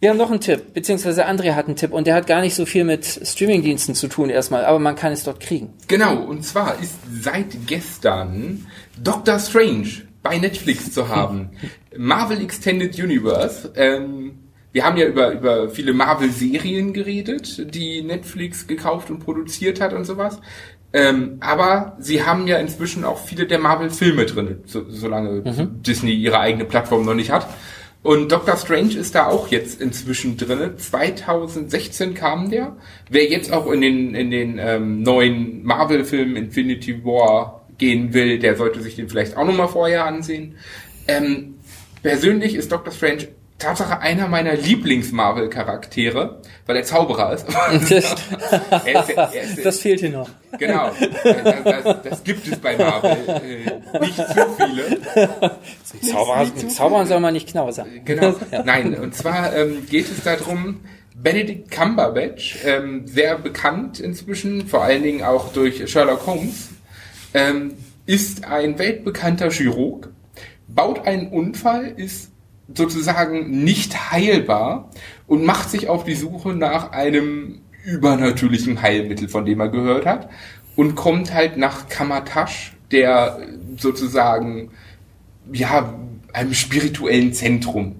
[0.00, 2.54] Wir haben noch einen Tipp, beziehungsweise André hat einen Tipp und der hat gar nicht
[2.54, 5.74] so viel mit Streamingdiensten zu tun erstmal, aber man kann es dort kriegen.
[5.88, 8.64] Genau, und zwar ist seit gestern
[9.02, 9.88] Doctor Strange
[10.22, 11.50] bei Netflix zu haben.
[11.96, 13.72] Marvel Extended Universe.
[13.74, 14.38] Ähm,
[14.70, 20.04] wir haben ja über, über viele Marvel-Serien geredet, die Netflix gekauft und produziert hat und
[20.04, 20.40] sowas.
[20.92, 25.42] Ähm, aber sie haben ja inzwischen auch viele der Marvel-Filme drin, so, solange
[25.84, 27.48] Disney ihre eigene Plattform noch nicht hat.
[28.08, 30.74] Und Doctor Strange ist da auch jetzt inzwischen drinne.
[30.76, 32.74] 2016 kam der.
[33.10, 38.56] Wer jetzt auch in den, in den ähm, neuen Marvel-Film Infinity War gehen will, der
[38.56, 40.54] sollte sich den vielleicht auch nochmal vorher ansehen.
[41.06, 41.56] Ähm,
[42.02, 43.28] persönlich ist Doctor Strange
[43.58, 47.46] Tatsache einer meiner Lieblings-Marvel-Charaktere, weil er Zauberer ist.
[47.52, 50.30] er ist, er ist, Das fehlt hier noch.
[50.58, 50.92] genau,
[51.24, 55.00] das, das, das gibt es bei Marvel äh, nicht zu viele.
[56.02, 57.84] Zauberer, mit Zaubern soll man nicht knauser.
[58.04, 58.36] Genau.
[58.64, 60.80] Nein, und zwar ähm, geht es darum,
[61.16, 66.68] Benedict Cumberbatch, ähm, sehr bekannt inzwischen, vor allen Dingen auch durch Sherlock Holmes,
[67.34, 67.74] ähm,
[68.06, 70.10] ist ein weltbekannter Chirurg,
[70.68, 72.30] baut einen Unfall, ist
[72.74, 74.90] sozusagen nicht heilbar
[75.26, 80.28] und macht sich auf die Suche nach einem übernatürlichen Heilmittel, von dem er gehört hat,
[80.76, 83.40] und kommt halt nach Kamatasch, der
[83.76, 84.70] sozusagen
[85.52, 85.94] ja,
[86.32, 87.96] einem spirituellen Zentrum.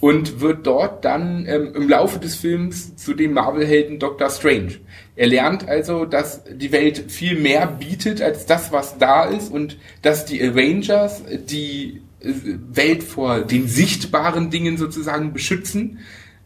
[0.00, 4.76] Und wird dort dann ähm, im Laufe des Films zu dem Marvel-Helden Doctor Strange.
[5.14, 9.76] Er lernt also, dass die Welt viel mehr bietet als das, was da ist und
[10.00, 15.98] dass die Avengers die Welt vor den sichtbaren Dingen sozusagen beschützen,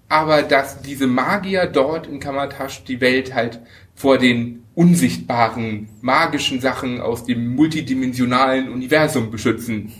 [0.08, 3.60] aber dass diese Magier dort in Kamatasch die Welt halt
[3.94, 9.92] vor den unsichtbaren, magischen Sachen aus dem multidimensionalen Universum beschützen.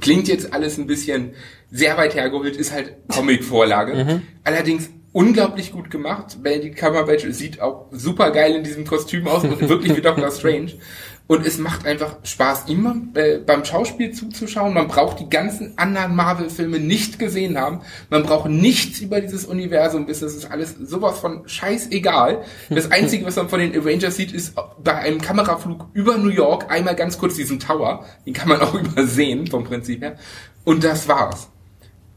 [0.00, 1.32] Klingt jetzt alles ein bisschen
[1.70, 4.04] sehr weit hergeholt, ist halt Comic-Vorlage.
[4.04, 4.22] Mhm.
[4.44, 6.42] Allerdings unglaublich gut gemacht.
[6.42, 10.72] Benedict Cumberbatch sieht auch super geil in diesem Kostüm aus und wirklich wie Doctor Strange.
[11.28, 14.74] Und es macht einfach Spaß, ihm äh, beim Schauspiel zuzuschauen.
[14.74, 17.80] Man braucht die ganzen anderen Marvel-Filme nicht gesehen haben.
[18.10, 20.24] Man braucht nichts über dieses Universum wissen.
[20.24, 22.44] Das ist alles sowas von scheißegal.
[22.70, 26.70] Das Einzige, was man von den Avengers sieht, ist bei einem Kameraflug über New York
[26.70, 28.04] einmal ganz kurz diesen Tower.
[28.24, 30.16] Den kann man auch übersehen vom Prinzip her.
[30.62, 31.48] Und das war's.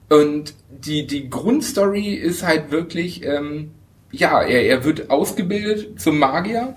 [0.10, 3.72] Und die, die Grundstory ist halt wirklich, ähm,
[4.12, 6.76] ja, er, er wird ausgebildet zum Magier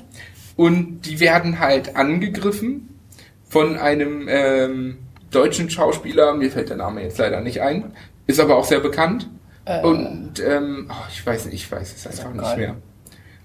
[0.57, 2.89] und die werden halt angegriffen
[3.49, 4.99] von einem ähm,
[5.31, 7.93] deutschen Schauspieler, mir fällt der Name jetzt leider nicht ein,
[8.27, 9.29] ist aber auch sehr bekannt.
[9.65, 12.77] Äh, und ähm, oh, ich weiß nicht, ich weiß es einfach nicht mehr.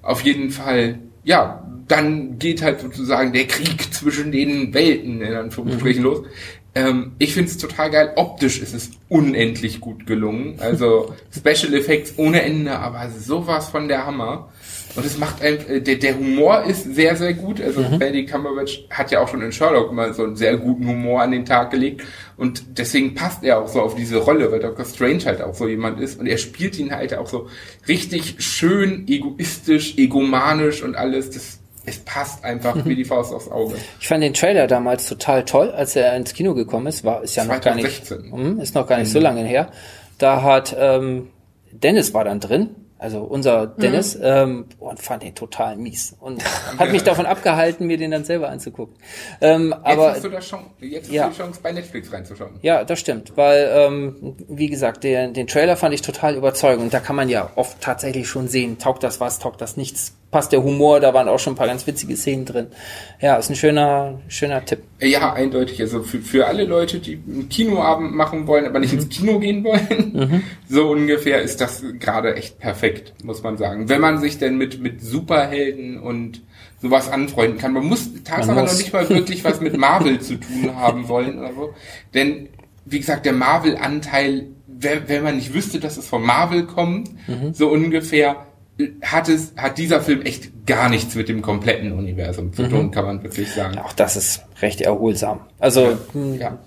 [0.02, 6.02] Auf jeden Fall, ja, dann geht halt sozusagen der Krieg zwischen den Welten in Anführungsstrichen
[6.02, 6.10] mhm.
[6.10, 6.26] los.
[6.76, 8.14] Ähm, ich finde es total geil.
[8.16, 10.60] Optisch ist es unendlich gut gelungen.
[10.60, 14.50] Also Special Effects ohne Ende, aber sowas von der Hammer.
[14.98, 17.62] Und es macht ein, äh, der, der Humor ist sehr, sehr gut.
[17.62, 18.00] Also mhm.
[18.00, 21.32] Benedict Cumberbatch hat ja auch schon in Sherlock mal so einen sehr guten Humor an
[21.32, 22.04] den Tag gelegt.
[22.36, 24.86] Und deswegen passt er auch so auf diese Rolle, weil Dr.
[24.86, 26.20] Strange halt auch so jemand ist.
[26.20, 27.48] Und er spielt ihn halt auch so
[27.88, 31.30] richtig schön egoistisch, egomanisch und alles.
[31.30, 32.86] Das, es passt einfach mhm.
[32.86, 33.76] wie die Faust aufs Auge.
[34.00, 37.04] Ich fand den Trailer damals total toll, als er ins Kino gekommen ist.
[37.04, 38.18] War ist ja 2016.
[38.18, 39.14] noch gar nicht, ist noch gar nicht mhm.
[39.14, 39.72] so lange her.
[40.18, 41.28] Da hat ähm,
[41.72, 44.24] Dennis war dann drin also unser Dennis, mhm.
[44.24, 46.44] ähm, und fand den total mies und
[46.78, 48.96] hat mich davon abgehalten, mir den dann selber anzugucken.
[49.42, 52.12] Ähm, jetzt aber, hast du da Chance, jetzt ja, hast du die Chance, bei Netflix
[52.12, 52.60] reinzuschauen.
[52.62, 56.94] Ja, das stimmt, weil, ähm, wie gesagt, den, den Trailer fand ich total überzeugend und
[56.94, 60.52] da kann man ja oft tatsächlich schon sehen, taugt das was, taugt das nichts, passt
[60.52, 62.68] der Humor, da waren auch schon ein paar ganz witzige Szenen drin.
[63.22, 64.80] Ja, ist ein schöner, schöner Tipp.
[65.00, 65.82] Ja, eindeutig.
[65.82, 69.00] Also für, für alle Leute, die einen Kinoabend machen wollen, aber nicht mhm.
[69.00, 70.44] ins Kino gehen wollen, mhm.
[70.70, 73.90] so ungefähr ist das gerade echt perfekt, muss man sagen.
[73.90, 76.42] Wenn man sich denn mit, mit Superhelden und
[76.82, 77.74] sowas anfreunden kann.
[77.74, 81.54] Man muss tatsächlich noch nicht mal wirklich was mit Marvel zu tun haben wollen oder
[81.54, 81.74] so.
[82.14, 82.50] Denn,
[82.86, 87.54] wie gesagt, der Marvel-Anteil, wenn, wenn man nicht wüsste, dass es von Marvel kommt, mhm.
[87.54, 88.47] so ungefähr,
[89.02, 92.92] hat es, hat dieser Film echt gar nichts mit dem kompletten Universum zu tun, mhm.
[92.92, 93.80] kann man wirklich sagen.
[93.80, 95.42] Auch das ist recht erholsam.
[95.60, 95.98] Also, ja.
[96.14, 96.58] Hm, ja.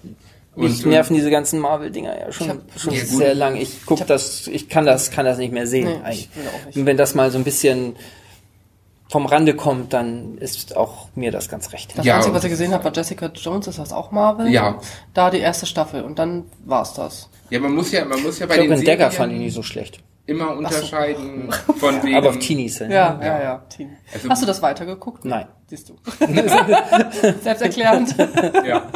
[0.56, 3.56] Und, mich nerven diese ganzen Marvel-Dinger ja schon, hab, schon ja, sehr lang.
[3.56, 5.86] Ich guck ich das, ich kann das, kann das nicht mehr sehen.
[5.86, 6.28] Nee, eigentlich.
[6.74, 7.94] Und wenn das mal so ein bisschen
[9.08, 11.96] vom Rande kommt, dann ist auch mir das ganz recht.
[11.96, 12.16] Das ja.
[12.16, 14.48] Einzige, was ich gesehen habe, war Jessica Jones, ist das auch Marvel?
[14.48, 14.80] Ja.
[15.14, 17.28] Da die erste Staffel und dann war's das.
[17.50, 18.86] Ja, man muss ja, man muss ja bei ich den Serien...
[18.86, 20.00] Dagger fand ich nicht so schlecht
[20.31, 21.72] immer unterscheiden so.
[21.74, 22.16] von wegen.
[22.16, 22.91] Aber auf Teenies hin.
[22.91, 23.43] Ja, ja, ja.
[23.43, 23.62] ja.
[24.12, 25.24] Also, Hast du das weitergeguckt?
[25.24, 25.49] Nein.
[25.66, 25.97] Siehst du.
[27.43, 28.14] Selbsterklärend.
[28.66, 28.89] ja.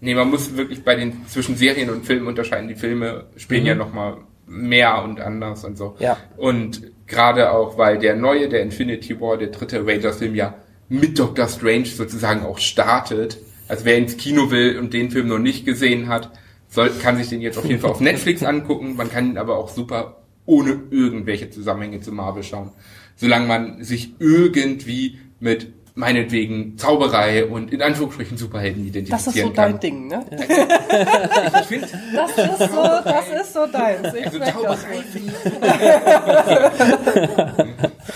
[0.00, 2.68] Nee, man muss wirklich bei den zwischen Serien und Filmen unterscheiden.
[2.68, 3.68] Die Filme spielen mhm.
[3.68, 4.16] ja nochmal
[4.46, 5.94] mehr und anders und so.
[6.00, 6.16] Ja.
[6.36, 10.54] Und gerade auch, weil der neue, der Infinity War, der dritte Avengers-Film ja
[10.88, 13.38] mit Doctor Strange sozusagen auch startet.
[13.68, 16.30] Also wer ins Kino will und den Film noch nicht gesehen hat,
[16.68, 18.96] soll, kann sich den jetzt auf jeden Fall auf Netflix angucken.
[18.96, 22.70] Man kann ihn aber auch super ohne irgendwelche Zusammenhänge zu Marvel schauen.
[23.16, 29.48] Solange man sich irgendwie mit meinetwegen Zauberei und in Anführungsstrichen Superhelden identifizieren Das ist so
[29.50, 29.72] kann.
[29.72, 30.24] dein Ding, ne?
[31.60, 34.14] ich finde, das ist so, das ist so deins.
[34.14, 35.04] Ich also Zauberei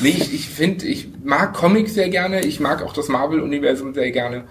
[0.00, 4.10] Nee, ich, ich finde, ich mag Comics sehr gerne, ich mag auch das Marvel-Universum sehr
[4.10, 4.44] gerne.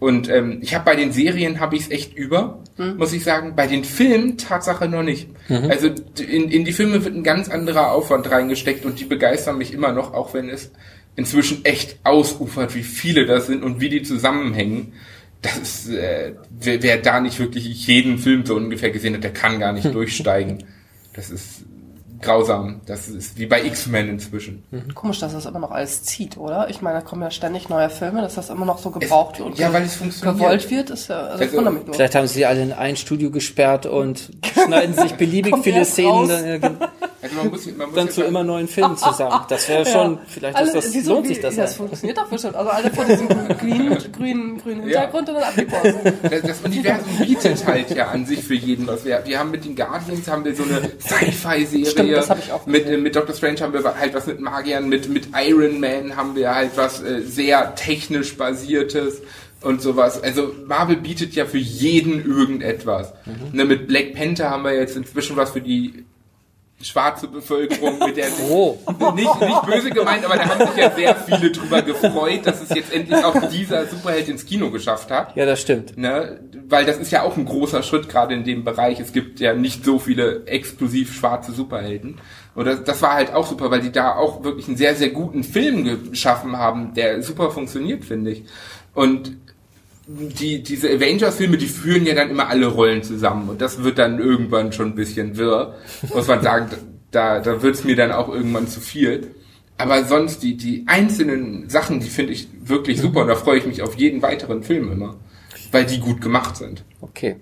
[0.00, 2.96] Und ähm, ich habe bei den Serien habe ich es echt über, mhm.
[2.96, 3.54] muss ich sagen.
[3.54, 5.28] Bei den Filmen Tatsache noch nicht.
[5.48, 5.70] Mhm.
[5.70, 5.88] Also
[6.18, 9.92] in, in die Filme wird ein ganz anderer Aufwand reingesteckt und die begeistern mich immer
[9.92, 10.72] noch, auch wenn es
[11.16, 14.94] inzwischen echt ausufert, wie viele das sind und wie die zusammenhängen.
[15.42, 19.34] Das ist, äh, wer, wer da nicht wirklich jeden Film so ungefähr gesehen hat, der
[19.34, 20.64] kann gar nicht durchsteigen.
[21.12, 21.64] Das ist
[22.20, 22.80] grausam.
[22.86, 24.64] Das ist wie bei X-Men inzwischen.
[24.70, 24.94] Mhm.
[24.94, 26.68] Komisch, dass das immer noch alles zieht, oder?
[26.70, 29.44] Ich meine, da kommen ja ständig neue Filme, dass das immer noch so gebraucht es,
[29.44, 30.38] und ja, weil es funktioniert.
[30.38, 31.94] gewollt wird, ist ja, also, also mich nur.
[31.94, 34.30] Vielleicht haben sie alle in ein Studio gesperrt und
[34.64, 36.78] schneiden sich beliebig viele Szenen.
[37.22, 39.40] Dann, also man muss, man muss dann zu immer neuen Filmen zusammen.
[39.48, 40.20] Das wäre schon, ja.
[40.26, 41.56] vielleicht ist das, wieso, lohnt sich das.
[41.56, 42.54] Das funktioniert doch bestimmt.
[42.54, 45.34] Also alle vor diesem grünen, grünen, grünen Hintergrund ja.
[45.34, 46.12] und dann abgebrochen.
[46.30, 49.04] Das, das Universum bietet halt ja an sich für jeden was.
[49.04, 52.66] Wir, wir haben mit den Guardians haben wir so eine Sci-Fi-Serie das habe ich auch.
[52.66, 56.16] Mit, äh, mit Doctor Strange haben wir halt was mit Magiern, mit, mit Iron Man
[56.16, 59.22] haben wir halt was äh, sehr technisch basiertes
[59.62, 60.22] und sowas.
[60.22, 63.12] Also Marvel bietet ja für jeden irgendetwas.
[63.26, 63.56] Mhm.
[63.56, 66.04] Ne, mit Black Panther haben wir jetzt inzwischen was für die
[66.82, 68.78] schwarze Bevölkerung, mit der sich Oh.
[69.14, 72.70] nicht, nicht böse gemeint, aber da haben sich ja sehr viele drüber gefreut, dass es
[72.70, 75.36] jetzt endlich auch dieser Superheld ins Kino geschafft hat.
[75.36, 75.96] Ja, das stimmt.
[75.98, 76.40] Ne?
[76.68, 78.98] Weil das ist ja auch ein großer Schritt gerade in dem Bereich.
[79.00, 82.18] Es gibt ja nicht so viele exklusiv schwarze Superhelden.
[82.54, 85.10] Und das, das war halt auch super, weil die da auch wirklich einen sehr, sehr
[85.10, 88.44] guten Film geschaffen haben, der super funktioniert, finde ich.
[88.94, 89.36] Und
[90.10, 94.18] die, diese Avengers-Filme, die führen ja dann immer alle Rollen zusammen und das wird dann
[94.18, 95.76] irgendwann schon ein bisschen wirr,
[96.12, 96.70] muss man sagen,
[97.10, 99.34] da, da wird's mir dann auch irgendwann zu viel.
[99.78, 103.66] Aber sonst, die, die einzelnen Sachen, die finde ich wirklich super und da freue ich
[103.66, 105.16] mich auf jeden weiteren Film immer,
[105.72, 106.84] weil die gut gemacht sind.
[107.00, 107.36] Okay.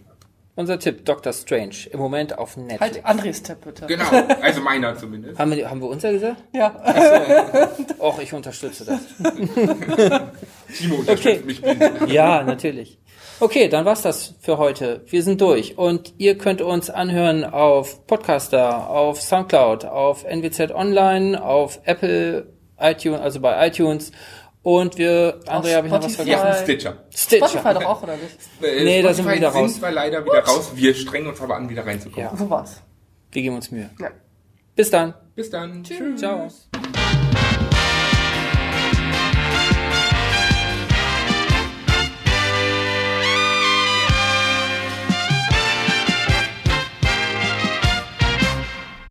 [0.58, 1.86] Unser Tipp, Doctor Strange.
[1.92, 2.80] Im Moment auf Netflix.
[2.80, 3.86] Halt Andres Tipp bitte.
[3.86, 4.04] Genau,
[4.42, 5.38] also meiner zumindest.
[5.38, 6.42] Haben wir, haben wir unser gesagt?
[6.52, 6.74] Ja.
[8.00, 8.98] Och, ich unterstütze das.
[10.76, 11.42] Timo unterstützt Okay.
[11.46, 12.08] mich blind.
[12.10, 12.98] Ja, natürlich.
[13.38, 15.02] Okay, dann war's das für heute.
[15.06, 21.40] Wir sind durch und ihr könnt uns anhören auf Podcaster, auf Soundcloud, auf NWZ Online,
[21.40, 22.48] auf Apple,
[22.80, 24.10] iTunes, also bei iTunes
[24.68, 26.16] und wir, Andrea, habe ich noch was.
[26.18, 26.54] Ja, vergessen?
[26.54, 26.96] von Stitcher.
[27.14, 27.48] Stitcher.
[27.48, 28.36] Spotify doch auch, oder nicht?
[28.62, 29.72] Äh, Nee, da sind wir wieder raus.
[29.72, 30.72] sind wir leider wieder raus.
[30.74, 32.28] Wir strengen uns aber an, wieder reinzukommen.
[32.30, 32.36] Ja.
[32.36, 32.82] So war's.
[33.32, 33.88] Wir geben uns Mühe.
[33.98, 34.10] Ja.
[34.76, 35.14] Bis dann.
[35.34, 35.82] Bis dann.
[35.84, 36.20] Tschüss.
[36.20, 36.48] Ciao.